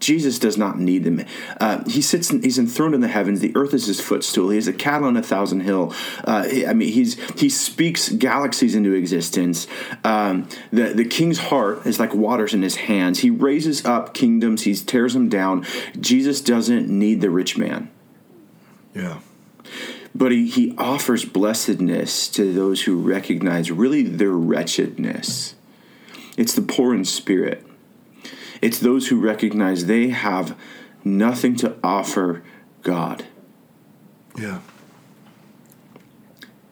[0.00, 1.24] Jesus does not need them.
[1.60, 2.30] Uh, he sits.
[2.30, 3.40] In, he's enthroned in the heavens.
[3.40, 4.50] The earth is his footstool.
[4.50, 5.92] He has a cattle on a thousand hill.
[6.24, 9.66] Uh, I mean, he's he speaks galaxies into existence.
[10.04, 13.20] Um, the the king's heart is like waters in his hands.
[13.20, 14.62] He raises up kingdoms.
[14.62, 15.66] He tears them down.
[15.98, 17.90] Jesus doesn't need the rich man.
[18.94, 19.20] Yeah.
[20.14, 25.54] But he, he offers blessedness to those who recognize really their wretchedness.
[26.36, 27.67] It's the poor in spirit.
[28.60, 30.56] It's those who recognize they have
[31.04, 32.42] nothing to offer
[32.82, 33.24] God.
[34.36, 34.60] Yeah.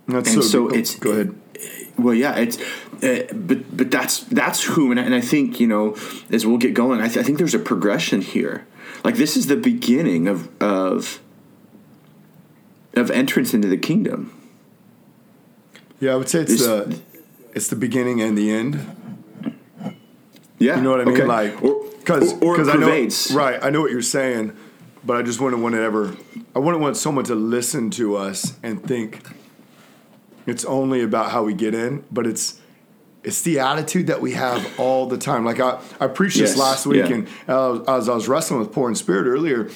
[0.09, 1.35] That's And so, so it's- go ahead.
[1.99, 2.59] Well, yeah, it's,
[3.03, 5.97] uh, but but that's that's who, and I, and I think you know
[6.31, 8.67] as we'll get going, I, th- I think there's a progression here.
[9.03, 11.21] Like this is the beginning of of
[12.95, 14.31] of entrance into the kingdom.
[15.99, 17.01] Yeah, I would say it's This- the
[17.55, 18.75] it's the beginning and the end.
[20.59, 21.15] Yeah, You know what I mean?
[21.15, 21.25] okay.
[21.25, 23.59] Like, or because or, it I know right.
[23.63, 24.57] I know what you're saying,
[25.05, 26.17] but I just wouldn't want to ever.
[26.55, 29.23] I wouldn't want someone to listen to us and think
[30.47, 32.61] it's only about how we get in, but it's
[33.25, 35.45] it's the attitude that we have all the time.
[35.45, 37.15] Like I, I preached this last week, yeah.
[37.15, 39.69] and uh, as I was wrestling with poor in spirit earlier,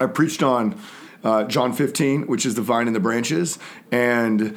[0.00, 0.80] I preached on
[1.24, 3.58] uh, John 15, which is the vine and the branches,
[3.90, 4.56] and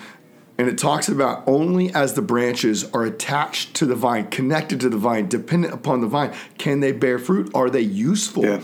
[0.62, 4.90] and it talks about only as the branches are attached to the vine, connected to
[4.90, 7.50] the vine, dependent upon the vine, can they bear fruit?
[7.56, 8.46] Are they useful?
[8.46, 8.62] Yeah,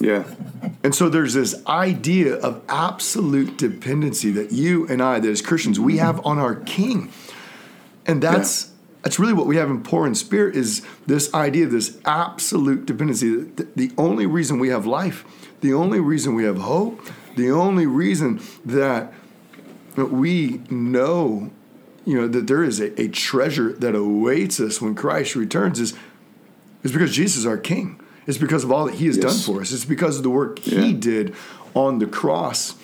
[0.00, 0.24] yeah,
[0.82, 5.78] And so there's this idea of absolute dependency that you and I, that as Christians,
[5.78, 7.12] we have on our King,
[8.06, 8.72] and that's
[9.02, 12.86] that's really what we have in poor in spirit is this idea of this absolute
[12.86, 13.36] dependency.
[13.36, 15.26] The, the only reason we have life,
[15.60, 19.12] the only reason we have hope, the only reason that
[19.94, 21.50] that we know,
[22.04, 25.94] you know, that there is a, a treasure that awaits us when Christ returns is
[26.82, 28.00] is because Jesus is our King.
[28.26, 29.72] It's because of all that He has done for us.
[29.72, 30.96] It's because of the work He Yeah.
[30.98, 31.34] did
[31.74, 32.74] on the cross.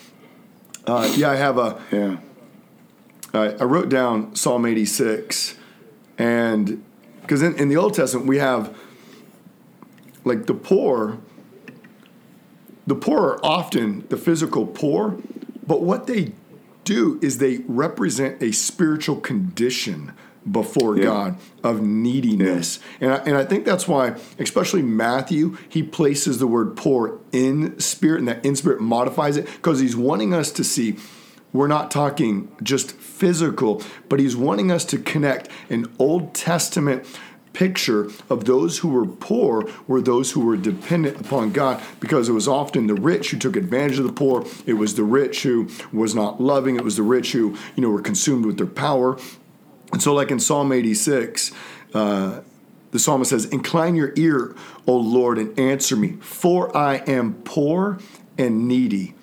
[0.86, 1.80] Uh, yeah, I have a.
[1.92, 2.16] yeah.
[3.34, 5.56] I I wrote down Psalm 86,
[6.16, 6.82] and
[7.20, 8.74] because in, in the Old Testament we have
[10.24, 11.18] like the poor.
[12.86, 15.18] The poor are often the physical poor,
[15.66, 16.32] but what they
[16.88, 20.12] do is they represent a spiritual condition
[20.50, 21.04] before Yeah.
[21.04, 22.80] God of neediness.
[23.00, 27.78] And, I, and I think that's why, especially Matthew, he places the word poor in
[27.78, 30.96] spirit, and that in spirit modifies it because he's wanting us to see
[31.52, 37.06] we're not talking just physical, but he's wanting us to connect an Old Testament
[37.52, 42.32] picture of those who were poor were those who were dependent upon God because it
[42.32, 44.44] was often the rich who took advantage of the poor.
[44.66, 46.76] It was the rich who was not loving.
[46.76, 49.18] It was the rich who, you know, were consumed with their power.
[49.92, 51.52] And so, like in Psalm 86,
[51.94, 52.40] uh,
[52.90, 54.54] the psalmist says, Incline your ear,
[54.86, 57.98] O Lord, and answer me, for I am poor
[58.36, 59.14] and needy.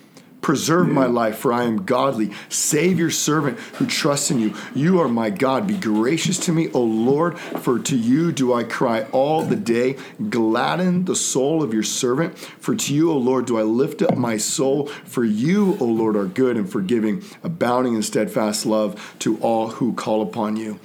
[0.46, 2.30] Preserve my life, for I am godly.
[2.50, 4.54] Save your servant who trusts in you.
[4.76, 5.66] You are my God.
[5.66, 9.98] Be gracious to me, O Lord, for to you do I cry all the day.
[10.30, 14.16] Gladden the soul of your servant, for to you, O Lord, do I lift up
[14.16, 14.86] my soul.
[15.04, 19.94] For you, O Lord, are good and forgiving, abounding in steadfast love to all who
[19.94, 20.80] call upon you.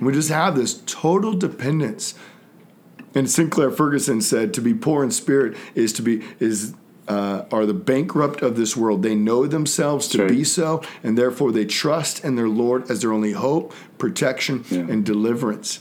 [0.00, 2.14] We just have this total dependence.
[3.14, 6.72] And Sinclair Ferguson said, "To be poor in spirit is to be is
[7.08, 9.02] uh, are the bankrupt of this world.
[9.02, 10.28] They know themselves to right.
[10.28, 14.80] be so, and therefore they trust in their Lord as their only hope, protection, Yeah.
[14.80, 15.80] and deliverance."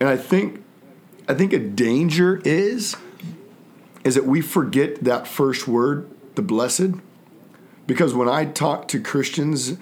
[0.00, 0.62] And I think,
[1.28, 2.96] I think a danger is,
[4.04, 6.92] is that we forget that first word, the blessed,
[7.86, 9.76] because when I talk to Christians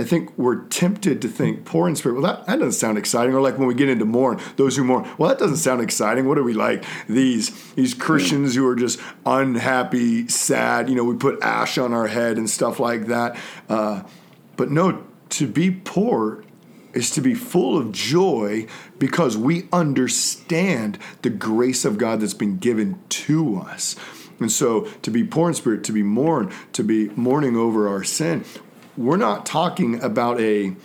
[0.00, 2.14] I think we're tempted to think poor in spirit.
[2.18, 3.34] Well, that, that doesn't sound exciting.
[3.34, 5.06] Or like when we get into mourn, those who mourn.
[5.18, 6.26] Well, that doesn't sound exciting.
[6.26, 6.86] What are we like?
[7.06, 10.88] These these Christians who are just unhappy, sad.
[10.88, 13.36] You know, we put ash on our head and stuff like that.
[13.68, 14.04] Uh,
[14.56, 16.44] but no, to be poor
[16.94, 18.66] is to be full of joy
[18.98, 23.96] because we understand the grace of God that's been given to us.
[24.38, 28.02] And so to be poor in spirit, to be mourn, to be mourning over our
[28.02, 28.44] sin,
[29.00, 30.76] we're not talking about a,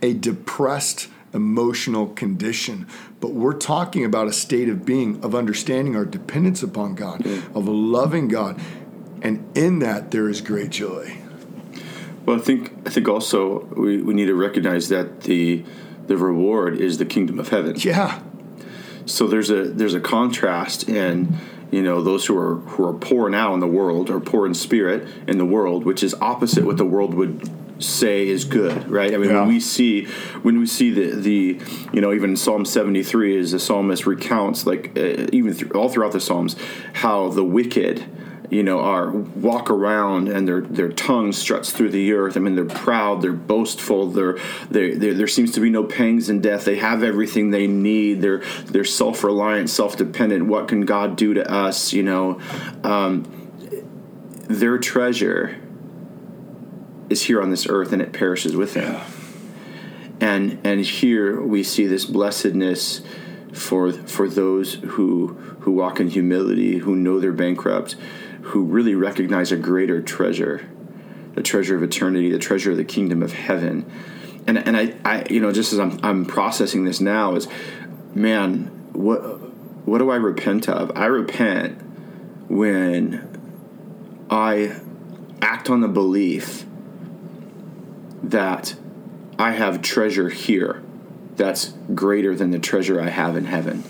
[0.00, 2.86] a depressed emotional condition,
[3.20, 7.56] but we're talking about a state of being, of understanding our dependence upon God, mm-hmm.
[7.56, 8.60] of loving God.
[9.20, 11.16] And in that, there is great joy.
[12.24, 15.64] Well, I think I think also we, we need to recognize that the
[16.06, 17.74] the reward is the kingdom of heaven.
[17.78, 18.22] Yeah.
[19.06, 21.36] So there's a there's a contrast in
[21.74, 24.54] you know those who are who are poor now in the world or poor in
[24.54, 27.34] spirit in the world, which is opposite what the world would
[27.82, 29.12] say is good, right?
[29.12, 29.40] I mean, Yeah.
[29.40, 30.04] when we see
[30.42, 31.58] when we see the the
[31.92, 35.88] you know even Psalm seventy three, as the psalmist recounts, like uh, even th- all
[35.88, 36.54] throughout the Psalms,
[36.92, 38.04] how the wicked
[38.50, 42.36] you know are walk around and their their tongue struts through the earth.
[42.36, 44.38] I mean, they're proud, they're boastful, they're,
[44.70, 46.64] they there seems to be no pangs in death.
[46.64, 48.20] They have everything they need.
[48.20, 50.46] They're they're self reliant, self dependent.
[50.46, 51.92] What can God do to us?
[51.92, 52.40] You know,
[52.82, 53.24] um,
[54.48, 55.60] their treasure
[57.10, 59.00] is here on this earth and it perishes with him.
[60.20, 63.02] And and here we see this blessedness
[63.52, 65.28] for for those who
[65.60, 67.96] who walk in humility, who know they're bankrupt,
[68.44, 70.68] who really recognize a greater treasure,
[71.34, 73.90] the treasure of eternity, the treasure of the kingdom of heaven.
[74.46, 77.48] And and I, I you know just as I'm I'm processing this now is
[78.14, 79.20] man, what
[79.86, 80.92] what do I repent of?
[80.96, 81.80] I repent
[82.48, 83.28] when
[84.30, 84.80] I
[85.40, 86.66] act on the belief
[88.22, 88.74] that
[89.38, 90.82] I have treasure here
[91.36, 93.84] that's greater than the treasure I have in heaven.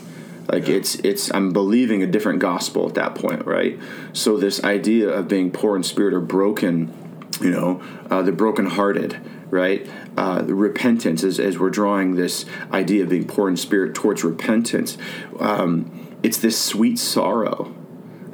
[0.47, 3.79] Like it's it's I'm believing a different gospel at that point, right?
[4.13, 6.93] So this idea of being poor in spirit or broken,
[7.41, 9.89] you know, uh, the brokenhearted, right?
[10.17, 14.97] Uh, repentance as, as we're drawing this idea of being poor in spirit towards repentance.
[15.39, 17.73] Um, it's this sweet sorrow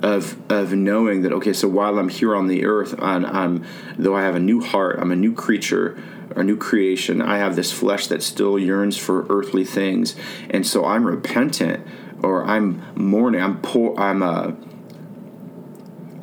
[0.03, 3.65] of of knowing that okay, so while I'm here on the earth, and I'm
[3.97, 6.01] though I have a new heart, I'm a new creature,
[6.35, 7.21] a new creation.
[7.21, 10.15] I have this flesh that still yearns for earthly things,
[10.49, 11.85] and so I'm repentant,
[12.23, 13.41] or I'm mourning.
[13.41, 13.97] I'm poor.
[13.99, 14.51] I'm uh,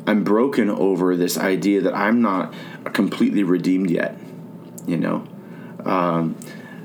[0.07, 2.55] I'm broken over this idea that I'm not
[2.93, 4.17] completely redeemed yet.
[4.87, 5.27] You know,
[5.85, 6.37] um,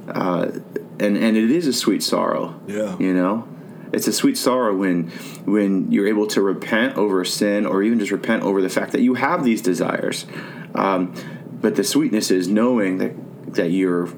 [0.08, 0.52] uh,
[1.00, 2.60] and and it is a sweet sorrow.
[2.68, 2.98] Yeah.
[2.98, 3.48] You know,
[3.94, 5.10] it's a sweet sorrow when
[5.46, 9.02] when you're able to repent over sin or even just repent over the fact that
[9.02, 10.26] you have these desires.
[10.76, 11.14] Um,
[11.64, 13.14] but the sweetness is knowing that
[13.56, 14.10] that you're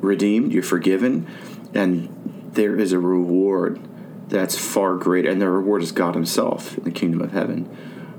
[0.00, 1.26] redeemed, you're forgiven,
[1.72, 3.80] and there is a reward
[4.28, 7.74] that's far greater, and the reward is God Himself in the kingdom of heaven.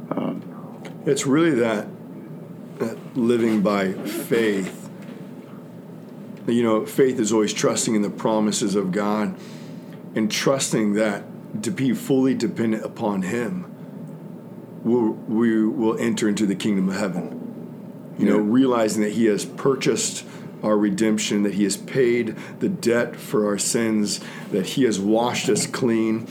[0.09, 1.87] Um, it's really that,
[2.79, 4.89] that living by faith.
[6.47, 9.37] You know, faith is always trusting in the promises of God
[10.15, 11.23] and trusting that
[11.61, 13.65] to be fully dependent upon Him,
[14.83, 17.38] we'll, we will enter into the kingdom of heaven.
[18.19, 20.25] You know, realizing that He has purchased
[20.61, 24.19] our redemption, that He has paid the debt for our sins,
[24.51, 26.27] that He has washed us clean.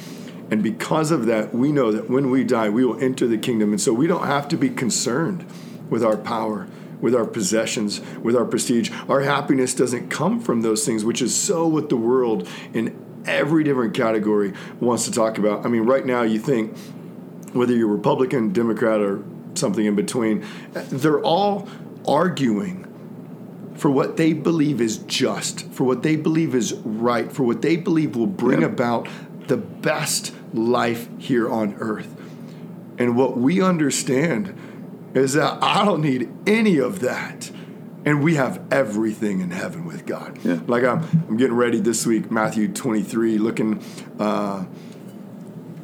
[0.51, 3.71] And because of that, we know that when we die, we will enter the kingdom.
[3.71, 5.45] And so we don't have to be concerned
[5.91, 6.69] with our power,
[7.01, 8.91] with our possessions, with our prestige.
[9.09, 12.97] Our happiness doesn't come from those things, which is so what the world in
[13.27, 15.65] every different category wants to talk about.
[15.65, 16.77] I mean, right now, you think
[17.53, 19.23] whether you're Republican, Democrat, or
[19.59, 21.69] something in between, they're all
[22.07, 22.85] arguing
[23.77, 27.77] for what they believe is just, for what they believe is right, for what they
[27.77, 28.67] believe will bring Yeah.
[28.69, 29.09] about
[29.47, 32.15] the best life here on earth.
[32.99, 34.55] And what we understand
[35.15, 37.51] is that I don't need any of that.
[38.05, 40.39] And we have everything in heaven with God.
[40.43, 40.61] Yeah.
[40.67, 43.83] Like I'm, I'm getting ready this week, Matthew 23, looking,
[44.19, 44.65] uh,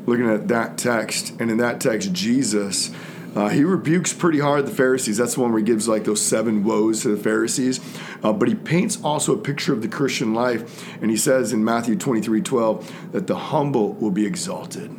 [0.07, 1.35] looking at that text.
[1.39, 2.91] And in that text, Jesus,
[3.35, 5.17] uh, he rebukes pretty hard the Pharisees.
[5.17, 7.81] That's the one where he gives like those seven woes to the Pharisees.
[8.23, 10.87] Uh, but he paints also a picture of the Christian life.
[11.03, 14.91] And he says in Matthew 23 12 that the humble will be exalted.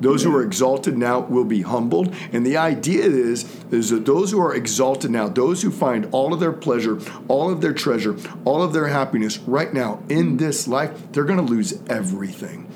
[0.00, 2.14] Those who are exalted now will be humbled.
[2.32, 6.34] And the idea is, is that those who are exalted now, those who find all
[6.34, 6.98] of their pleasure,
[7.28, 11.38] all of their treasure, all of their happiness right now in this life, they're going
[11.38, 12.66] to lose everything.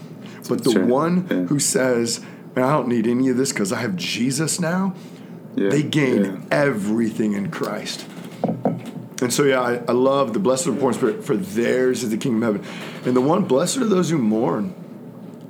[0.49, 0.87] But the Sure.
[0.87, 1.43] one Yeah.
[1.47, 2.21] who says,
[2.59, 4.93] Man, I don't need any of this because I have Jesus now,
[5.55, 5.69] Yeah.
[5.69, 6.37] they gain Yeah.
[6.51, 8.05] everything in Christ.
[9.23, 12.03] And so, yeah, I, I love the blessed are the poor in spirit, for theirs
[12.03, 12.69] is the kingdom of heaven.
[13.05, 14.75] And the one, blessed are those who mourn.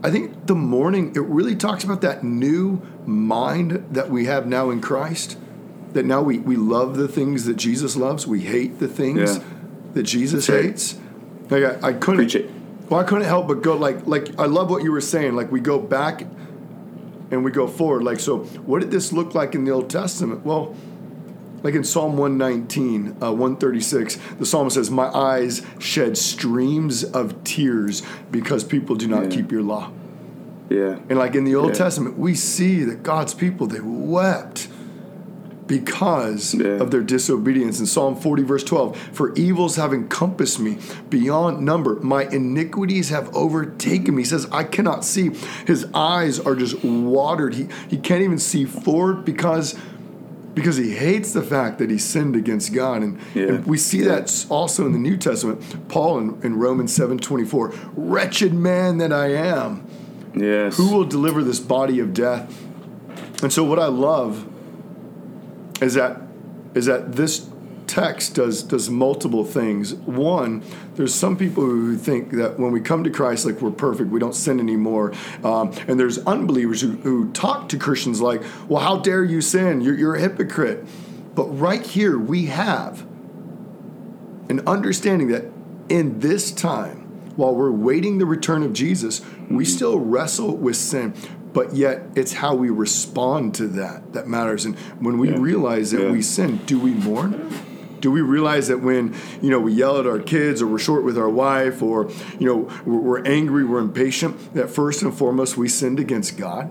[0.02, 4.68] I think the mourning, it really talks about that new mind that we have now
[4.68, 5.38] in Christ.
[5.94, 9.42] That now we, we love the things that Jesus loves, we hate the things Yeah.
[9.94, 10.98] that Jesus hates.
[11.48, 12.34] Like I, I couldn't
[12.90, 15.34] well, I couldn't help but go like like I love what you were saying.
[15.34, 16.24] Like we go back
[17.30, 18.02] and we go forward.
[18.02, 20.44] Like so, what did this look like in the Old Testament?
[20.44, 20.74] Well,
[21.62, 28.02] like in Psalm 119, uh, 136, the psalmist says, My eyes shed streams of tears
[28.30, 29.30] because people do not Yeah.
[29.30, 29.90] keep your law.
[30.70, 30.98] Yeah.
[31.08, 31.74] And like in the Old Yeah.
[31.84, 34.68] Testament, we see that God's people, they wept
[35.68, 36.80] because Yeah.
[36.82, 37.78] of their disobedience.
[37.78, 40.78] In Psalm 40, verse 12, for evils have encompassed me
[41.10, 42.00] beyond number.
[42.02, 44.22] My iniquities have overtaken me.
[44.22, 45.30] He says, I cannot see.
[45.66, 47.54] His eyes are just watered.
[47.54, 49.76] He, he can't even see forward because
[50.54, 53.00] because he hates the fact that he sinned against God.
[53.00, 53.44] And, Yeah.
[53.44, 54.06] and we see Yeah.
[54.16, 55.60] that also in the New Testament.
[55.88, 59.82] Paul in, in Romans 7 24, wretched man that I am.
[60.34, 60.76] Yes.
[60.76, 62.52] Who will deliver this body of death?
[63.40, 64.46] And so what I love
[65.80, 66.20] is that
[66.74, 67.48] is that this
[67.86, 69.94] text does does multiple things.
[69.94, 70.62] One,
[70.94, 74.20] there's some people who think that when we come to Christ, like we're perfect, we
[74.20, 75.12] don't sin anymore.
[75.42, 79.80] Um, and there's unbelievers who, who talk to Christians like, "Well, how dare you sin?
[79.80, 80.86] You're, you're a hypocrite."
[81.34, 83.06] But right here, we have
[84.48, 85.44] an understanding that
[85.88, 91.14] in this time, while we're waiting the return of Jesus, we still wrestle with sin.
[91.52, 94.64] But yet, it's how we respond to that that matters.
[94.64, 95.38] And when we Yeah.
[95.38, 96.12] realize that Yeah.
[96.12, 97.48] we sin, do we mourn?
[98.00, 101.02] Do we realize that when you know we yell at our kids, or we're short
[101.04, 105.56] with our wife, or you know we're, we're angry, we're impatient, that first and foremost
[105.56, 106.70] we sinned against God?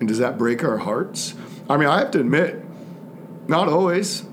[0.00, 1.34] And does that break our hearts?
[1.70, 2.64] I mean, I have to admit,
[3.46, 4.24] not always.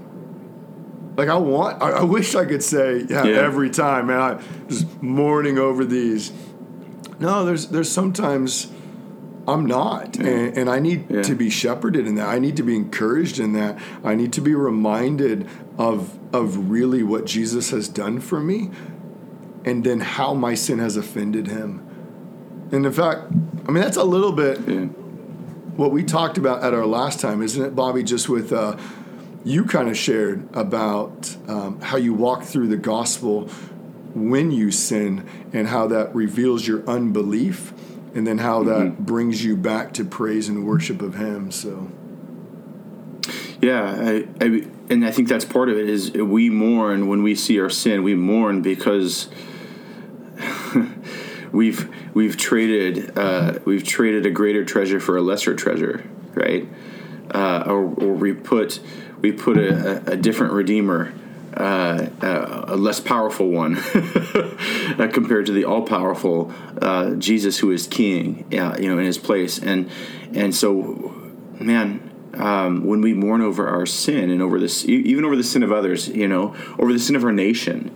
[1.18, 3.36] Like I want, I, I wish I could say, yeah, Yeah.
[3.36, 4.38] every time, man, I
[4.70, 6.32] just mourning over these.
[7.20, 8.72] No, there's there's sometimes
[9.48, 11.24] I'm not, and, and I need Yeah.
[11.24, 12.28] to be shepherded in that.
[12.30, 13.80] I need to be encouraged in that.
[14.04, 18.70] I need to be reminded of of really what Jesus has done for me,
[19.66, 21.82] and then how my sin has offended Him.
[22.72, 23.32] And in fact,
[23.68, 24.86] I mean that's a little bit Yeah.
[25.76, 28.04] what we talked about at our last time, isn't it, Bobby?
[28.04, 28.78] Just with uh,
[29.44, 33.48] you kind of shared about um, how you walk through the gospel
[34.14, 37.74] when you sin and how that reveals your unbelief
[38.14, 41.90] and then how that brings you back to praise and worship of him so
[43.62, 47.36] Yeah, I, I, and I think that's part of it is we mourn when we
[47.36, 48.04] see our sin.
[48.04, 49.30] We mourn because
[51.52, 56.04] we've we've traded uh, we've traded a greater treasure for a lesser treasure,
[56.34, 56.68] right?
[57.34, 58.80] Uh, or, or we put
[59.22, 61.14] we put a, a different redeemer,
[61.56, 63.78] uh, a, a less powerful one,
[64.98, 69.06] uh, compared to the all powerful uh, Jesus, who is King, uh, you know, in
[69.06, 69.90] His place, and
[70.34, 71.14] and so,
[71.60, 75.64] man, um, when we mourn over our sin and over this, even over the sin
[75.64, 77.92] of others, you know, over the sin of our nation,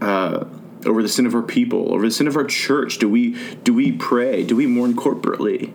[0.00, 0.44] uh,
[0.86, 3.72] over the sin of our people, over the sin of our church, do we do
[3.72, 4.44] we pray?
[4.44, 5.74] Do we mourn corporately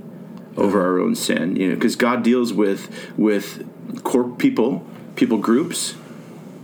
[0.58, 1.56] over our own sin?
[1.56, 3.68] You know, because God deals with with
[4.04, 5.96] corp people, people groups,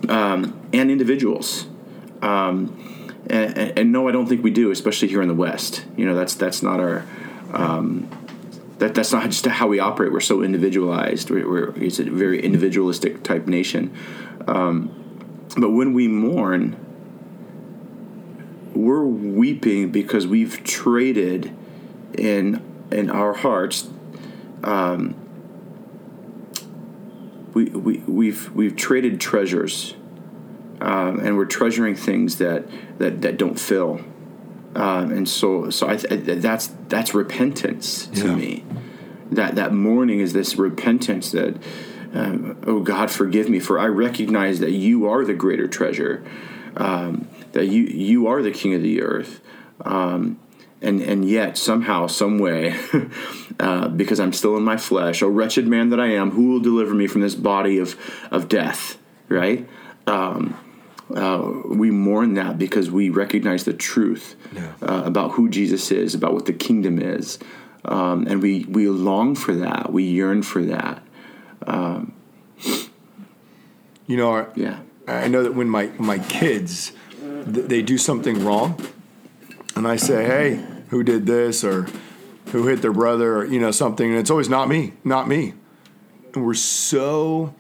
[0.09, 1.67] um, and individuals.
[2.21, 2.77] Um,
[3.29, 5.85] and, and, and no, I don't think we do, especially here in the West.
[5.97, 7.05] You know, that's that's not our.
[7.53, 8.09] Um,
[8.79, 10.11] that, that's not just how we operate.
[10.11, 11.29] We're so individualized.
[11.29, 13.95] We're, we're it's a very individualistic type nation.
[14.47, 14.97] Um,
[15.55, 16.77] but when we mourn,
[18.73, 21.55] we're weeping because we've traded
[22.17, 23.87] in in our hearts.
[24.63, 25.15] Um,
[27.53, 29.95] we, we we've we've traded treasures,
[30.79, 32.65] um, and we're treasuring things that
[32.99, 34.01] that, that don't fill.
[34.75, 38.35] Um, and so so I, I, that's that's repentance to Yeah.
[38.35, 38.65] me.
[39.31, 41.57] That that mourning is this repentance that.
[42.13, 46.21] Um, oh God, forgive me, for I recognize that you are the greater treasure,
[46.75, 49.39] um, that you you are the King of the earth,
[49.85, 50.37] um,
[50.81, 52.75] and and yet somehow, some way,
[53.59, 56.59] uh, because I'm still in my flesh, oh wretched man that I am, who will
[56.59, 57.95] deliver me from this body of
[58.31, 58.97] of death?
[59.29, 59.67] Right?
[60.07, 60.57] Um,
[61.15, 64.71] uh, we mourn that because we recognize the truth Yeah.
[64.81, 67.37] uh, about who Jesus is, about what the kingdom is,
[67.85, 69.91] um, and we we long for that.
[69.91, 71.03] We yearn for that.
[74.07, 74.79] you know I- Yeah.
[75.07, 76.93] I know that when my, my kids
[77.51, 78.79] th- they do something wrong,
[79.75, 81.87] and I say, "Hey, who did this?" or
[82.51, 85.55] "Who hit their brother?" or you know something, and it's always not me, not me.
[86.33, 87.53] And we're so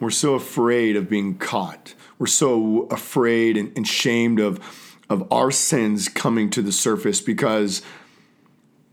[0.00, 1.94] we're so afraid of being caught.
[2.18, 4.58] we're so afraid and, and shamed of
[5.08, 7.82] of our sins coming to the surface because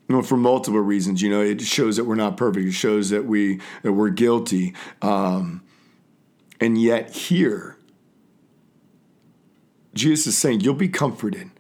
[0.10, 1.22] you know, for multiple reasons.
[1.22, 2.68] You know, it shows that we're not perfect.
[2.68, 4.74] It shows that we that we're guilty.
[5.02, 5.62] Um,
[6.60, 7.78] and yet here,
[9.94, 11.52] Jesus is saying, "You'll be comforted."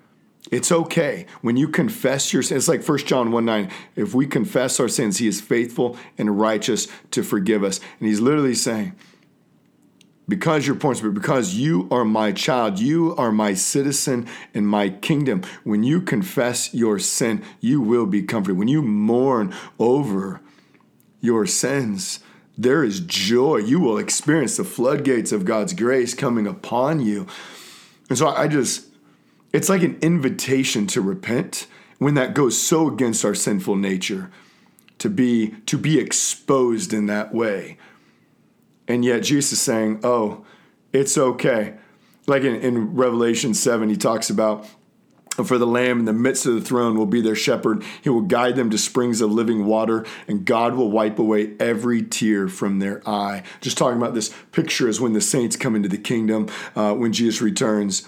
[0.51, 2.63] It's okay when you confess your sins.
[2.63, 3.71] It's like 1 John 1 9.
[3.95, 7.79] If we confess our sins, he is faithful and righteous to forgive us.
[7.99, 8.95] And he's literally saying,
[10.27, 14.89] because you're born spirit, because you are my child, you are my citizen in my
[14.89, 15.41] kingdom.
[15.63, 18.57] When you confess your sin, you will be comforted.
[18.57, 20.39] When you mourn over
[21.19, 22.19] your sins,
[22.57, 23.57] there is joy.
[23.57, 27.25] You will experience the floodgates of God's grace coming upon you.
[28.09, 28.88] And so I just
[29.51, 34.31] it's like an invitation to repent when that goes so against our sinful nature
[34.99, 37.77] to be to be exposed in that way.
[38.87, 40.45] And yet Jesus is saying, "Oh,
[40.93, 41.75] it's okay."
[42.27, 44.67] Like in, in Revelation 7, he talks about
[45.43, 47.83] for the Lamb in the midst of the throne will be their shepherd.
[48.01, 52.03] He will guide them to springs of living water, and God will wipe away every
[52.03, 53.43] tear from their eye.
[53.61, 57.13] Just talking about this picture is when the saints come into the kingdom, uh, when
[57.13, 58.07] Jesus returns.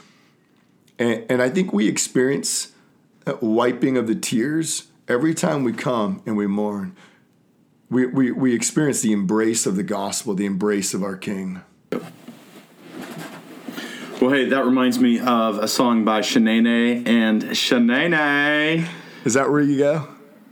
[1.02, 2.74] And, and I think we experience
[3.26, 6.95] that wiping of the tears every time we come and we mourn.
[7.89, 11.62] We, we, we experience the embrace of the gospel, the embrace of our King.
[14.22, 18.14] Well, hey, that reminds me of a song by Shane and Shane.
[19.26, 20.08] Is that where you go?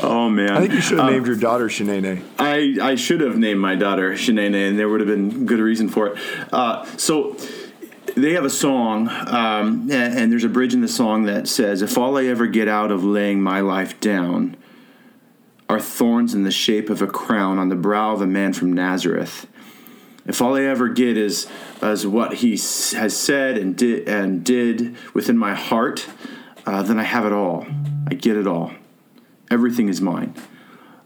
[0.00, 0.50] oh man!
[0.50, 2.22] I think you should have uh, named your daughter Shanae.
[2.38, 5.88] I I should have named my daughter Shanae, and there would have been good reason
[5.88, 6.18] for it.
[6.52, 7.36] Uh, so
[8.14, 11.98] they have a song, um, and there's a bridge in the song that says, If
[11.98, 14.56] all I ever get out of laying my life down
[15.68, 18.72] are thorns in the shape of a crown on the brow of a man from
[18.72, 19.46] Nazareth,
[20.26, 21.48] if all I ever get is,
[21.82, 26.06] is what he has said and did, and did within my heart,
[26.66, 27.66] uh, then I have it all.
[28.08, 28.72] I get it all.
[29.50, 30.34] Everything is mine.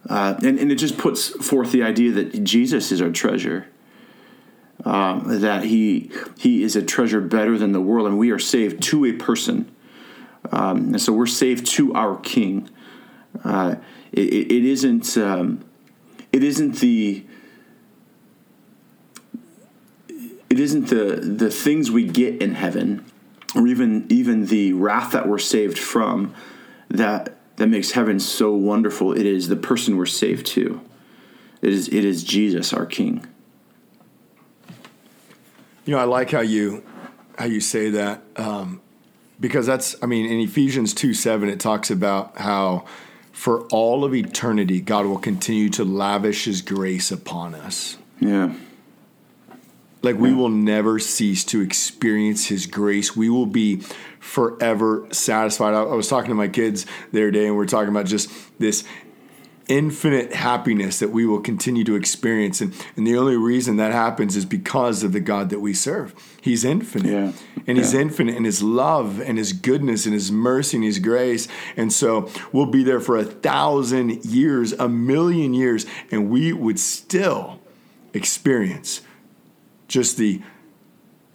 [0.09, 3.67] Uh, and, and it just puts forth the idea that Jesus is our treasure
[4.85, 8.83] um, that he he is a treasure better than the world, and we are saved
[8.85, 9.71] to a person.
[10.51, 12.71] Um, and so we're saved to our King.
[13.45, 13.77] Uh,
[14.13, 15.65] it, it isn't um,
[16.33, 17.25] it isn't the
[20.51, 23.05] it isn't the the things we get in heaven,
[23.55, 26.35] or even even the wrath that we're saved from,
[26.89, 29.13] that that makes heaven so wonderful.
[29.13, 30.81] It is the person we're saved to.
[31.61, 33.27] It is it is Jesus, our King.
[35.89, 36.85] You know, I like how you
[37.39, 38.83] how you say that um,
[39.41, 42.85] because that's I mean in Ephesians two seven it talks about how
[43.33, 47.97] for all of eternity God will continue to lavish His grace upon us.
[48.21, 48.53] Yeah.
[50.03, 53.17] Like we will never cease to experience His grace.
[53.17, 53.81] We will be
[54.21, 55.73] forever satisfied.
[55.73, 58.05] I, I was talking to my kids the other day, and we are talking about
[58.05, 58.85] just this
[59.69, 62.61] infinite happiness that we will continue to experience.
[62.61, 66.15] And, and the only reason that happens is because of the God that we serve.
[66.41, 67.11] He's infinite.
[67.11, 67.33] Yeah.
[67.67, 68.01] And He's yeah.
[68.01, 71.47] infinite in His love and His goodness and His mercy and His grace.
[71.77, 76.81] And so we'll be there for a thousand years, a million years, and we would
[76.81, 77.61] still
[78.15, 79.03] experience
[79.87, 80.43] just the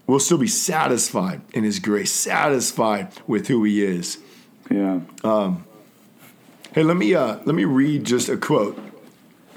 [0.07, 4.17] we'll still be satisfied in his grace, satisfied with who he is.
[4.69, 5.01] Yeah.
[5.23, 5.65] Um,
[6.74, 8.76] Hey, let me uh, let me read just a quote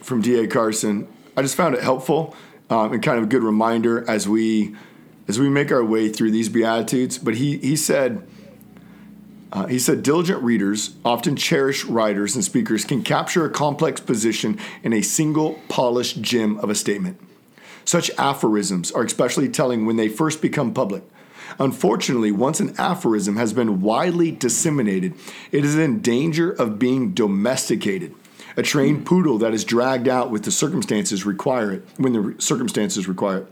[0.03, 0.47] from D.A.
[0.47, 1.09] Carson.
[1.35, 2.37] I just found it helpful
[2.69, 4.77] um, and kind of a good reminder as we
[5.27, 7.17] as we make our way through these beatitudes.
[7.17, 8.27] But he he said.
[9.53, 14.59] Uh, he said, diligent readers, often cherished writers and speakers, can capture a complex position
[14.83, 17.19] in a single polished gem of a statement.
[17.85, 21.05] Such aphorisms are especially telling when they first become public.
[21.59, 25.15] Unfortunately, once an aphorism has been widely disseminated,
[25.53, 28.15] it is in danger of being domesticated.
[28.57, 29.05] A trained hmm.
[29.05, 33.47] poodle that is dragged out with the circumstances require it when the circumstances require it.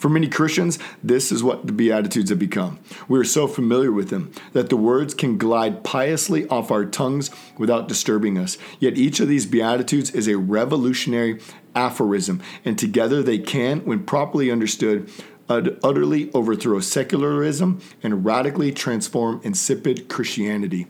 [0.00, 2.78] For many Christians, this is what the Beatitudes have become.
[3.06, 7.30] We are so familiar with them that the words can glide piously off our tongues
[7.58, 8.56] without disturbing us.
[8.78, 11.38] Yet each of these Beatitudes is a revolutionary
[11.74, 15.10] aphorism, and together they can, when properly understood,
[15.50, 20.86] utterly overthrow secularism and radically transform insipid Christianity.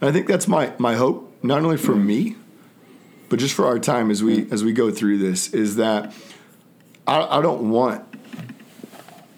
[0.00, 2.36] And I think that's my, my hope, not only for me,
[3.28, 6.14] but just for our time as we as we go through this, is that
[7.06, 8.04] I, I don't want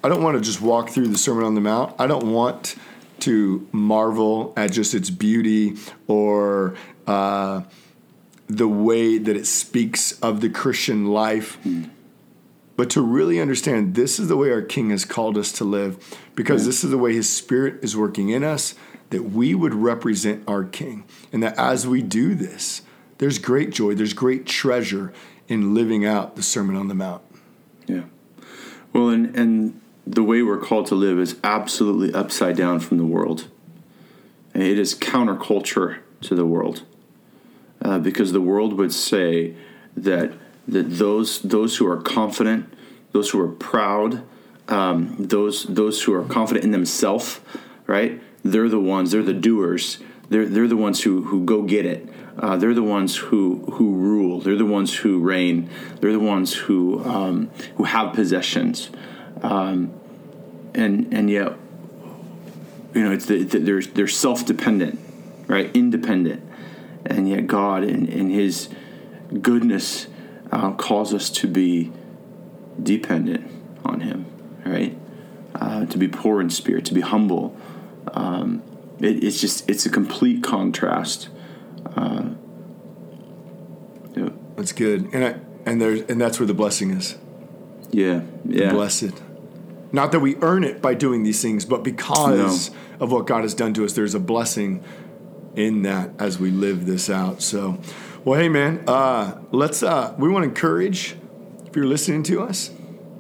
[0.03, 1.95] I don't want to just walk through the Sermon on the Mount.
[1.99, 2.77] I don't want
[3.21, 5.77] to marvel at just its beauty
[6.09, 6.75] or
[7.07, 7.63] uh,
[8.49, 11.59] the way that it speaks of the Christian life.
[12.77, 16.19] But to really understand this is the way our King has called us to live,
[16.35, 18.75] because this is the way His Spirit is working in us,
[19.11, 21.05] that we would represent our King.
[21.33, 22.83] And that as we do this,
[23.19, 25.13] there's great joy, there's great treasure
[25.47, 27.23] in living out the Sermon on the Mount.
[27.87, 28.05] Yeah.
[28.93, 33.07] Well, and, and the way we're called to live is absolutely upside down from the
[33.07, 33.49] world.
[34.53, 36.83] And it is counterculture to the world.
[37.83, 39.55] Uh, because the world would say
[39.97, 40.33] that
[40.69, 42.73] that those those who are confident,
[43.13, 44.23] those who are proud,
[44.69, 47.41] um, those those who are confident in themselves,
[47.87, 48.21] right?
[48.43, 49.13] They're the ones.
[49.13, 49.99] They're the doers.
[50.29, 52.09] They're they're the ones who who go get it.
[52.39, 54.41] Uh, they're the ones who who rule.
[54.41, 55.71] They're the ones who reign.
[56.01, 58.91] They're the ones who um, who have possessions,
[59.43, 59.93] um,
[60.75, 61.53] and and yet,
[62.95, 64.99] you know, it's the, the, they're they're self dependent,
[65.47, 65.71] right?
[65.75, 66.43] Independent,
[67.07, 68.69] and yet God in in His
[69.41, 70.09] goodness
[70.53, 71.93] uh, calls us to be
[72.83, 73.51] dependent
[73.85, 74.27] on Him,
[74.65, 74.97] right?
[75.55, 77.57] Uh, to be poor in spirit, to be humble.
[78.09, 78.63] Um,
[79.01, 81.29] it, it's just it's a complete contrast.
[81.97, 82.31] Uh,
[84.17, 84.31] yeah.
[84.57, 85.37] That's good, and I,
[85.67, 87.17] and there's and that's where the blessing is.
[87.91, 88.71] Yeah, yeah.
[88.71, 89.23] Blessed.
[89.93, 92.77] Not that we earn it by doing these things, but because no.
[92.99, 94.83] of what God has done to us, there's a blessing
[95.55, 97.41] in that as we live this out.
[97.43, 97.79] So,
[98.25, 99.83] well, hey man, uh, let's.
[99.83, 101.15] Uh, we want to encourage
[101.67, 102.71] if you're listening to us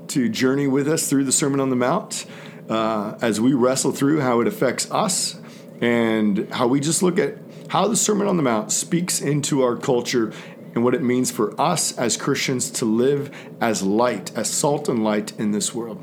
[0.08, 2.24] to journey with us through the Sermon on the Mount
[2.70, 5.38] uh, as we wrestle through how it affects us
[5.82, 7.36] and how we just look at
[7.68, 10.32] how the Sermon on the Mount speaks into our culture
[10.74, 13.30] and what it means for us as Christians to live
[13.60, 16.02] as light, as salt and light in this world.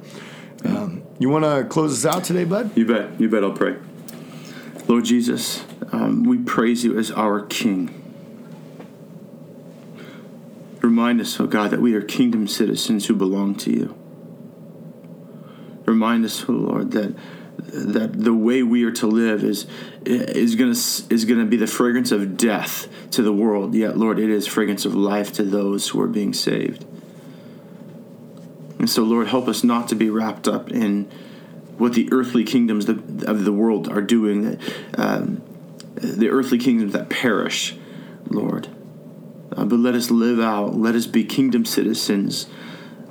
[0.63, 2.77] Um, you want to close us out today, bud?
[2.77, 3.19] You bet.
[3.19, 3.43] You bet.
[3.43, 3.77] I'll pray.
[4.87, 8.00] Lord Jesus, um, we praise you as our King.
[10.81, 13.95] Remind us, oh God, that we are kingdom citizens who belong to you.
[15.85, 17.15] Remind us, oh Lord, that
[17.57, 19.67] that the way we are to live is
[20.05, 23.75] is going to is going to be the fragrance of death to the world.
[23.75, 26.85] Yet, Lord, it is fragrance of life to those who are being saved.
[28.79, 31.05] And so, Lord, help us not to be wrapped up in
[31.77, 34.59] what the earthly kingdoms of the world are doing,
[34.97, 35.43] um,
[35.95, 37.75] the earthly kingdoms that perish,
[38.27, 38.67] Lord.
[39.55, 42.47] Uh, but let us live out, let us be kingdom citizens,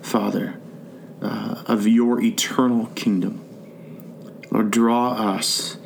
[0.01, 0.55] Father,
[1.21, 3.45] uh, of your eternal kingdom.
[4.51, 5.77] Lord, draw us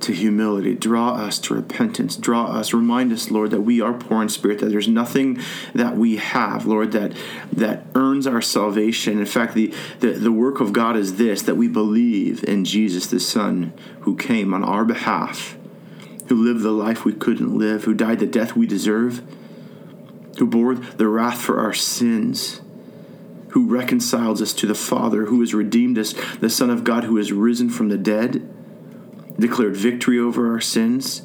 [0.00, 4.22] to humility, draw us to repentance, draw us, remind us, Lord, that we are poor
[4.22, 5.38] in spirit, that there's nothing
[5.74, 7.12] that we have, Lord, that
[7.52, 9.20] that earns our salvation.
[9.20, 13.06] In fact, the, the, the work of God is this that we believe in Jesus,
[13.06, 15.56] the Son, who came on our behalf,
[16.26, 19.22] who lived the life we couldn't live, who died the death we deserve
[20.38, 22.60] who bore the wrath for our sins,
[23.48, 27.16] who reconciles us to the Father, who has redeemed us, the Son of God who
[27.16, 28.48] has risen from the dead,
[29.38, 31.22] declared victory over our sins,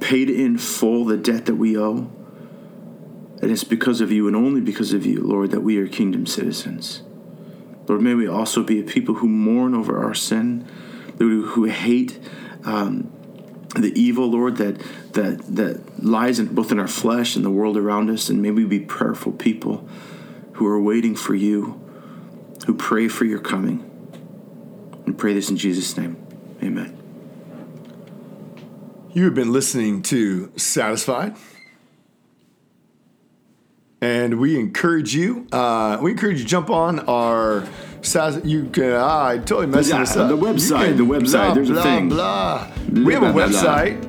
[0.00, 2.10] paid in full the debt that we owe.
[3.40, 6.26] And it's because of you and only because of you, Lord, that we are kingdom
[6.26, 7.02] citizens.
[7.86, 10.66] Lord, may we also be a people who mourn over our sin,
[11.18, 12.18] who hate
[12.64, 13.12] um,
[13.74, 14.78] the evil, Lord, that
[15.12, 18.50] that that lies in, both in our flesh and the world around us, and may
[18.50, 19.88] we be prayerful people
[20.54, 21.80] who are waiting for you,
[22.66, 23.84] who pray for your coming.
[25.06, 26.16] And pray this in Jesus' name.
[26.62, 26.96] Amen.
[29.12, 31.36] You have been listening to Satisfied.
[34.00, 37.66] And we encourage you, uh, we encourage you to jump on our
[38.44, 38.92] you can.
[38.92, 40.28] Ah, I totally messed yeah, this up.
[40.28, 40.86] The website.
[40.86, 41.30] Can, the website.
[41.30, 42.08] Blah, There's blah, a thing.
[42.08, 42.66] Blah.
[42.88, 43.04] blah.
[43.04, 44.02] We have a website,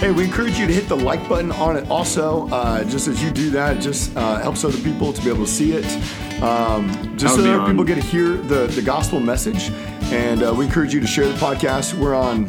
[0.00, 2.48] Hey, we encourage you to hit the like button on it also.
[2.48, 5.44] Uh, just as you do that, it just uh, helps other people to be able
[5.44, 5.84] to see it.
[6.42, 9.70] Um, just so other people get to hear the, the gospel message.
[10.10, 11.94] And uh, we encourage you to share the podcast.
[11.94, 12.46] We're on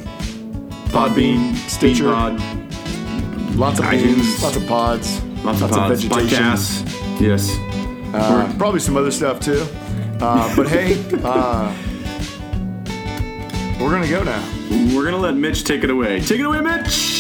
[0.90, 2.40] Podbean, Stitcher, Pod,
[3.56, 6.44] lots of iTunes, lots of pods, lots, of pods, of vegetation.
[6.44, 7.22] podcasts.
[7.22, 7.56] Yes,
[8.16, 9.66] uh, probably some other stuff too.
[10.20, 10.94] Uh, but hey,
[11.24, 11.72] uh,
[13.80, 14.44] we're gonna go now.
[14.96, 16.20] We're gonna let Mitch take it away.
[16.20, 17.11] Take it away, Mitch.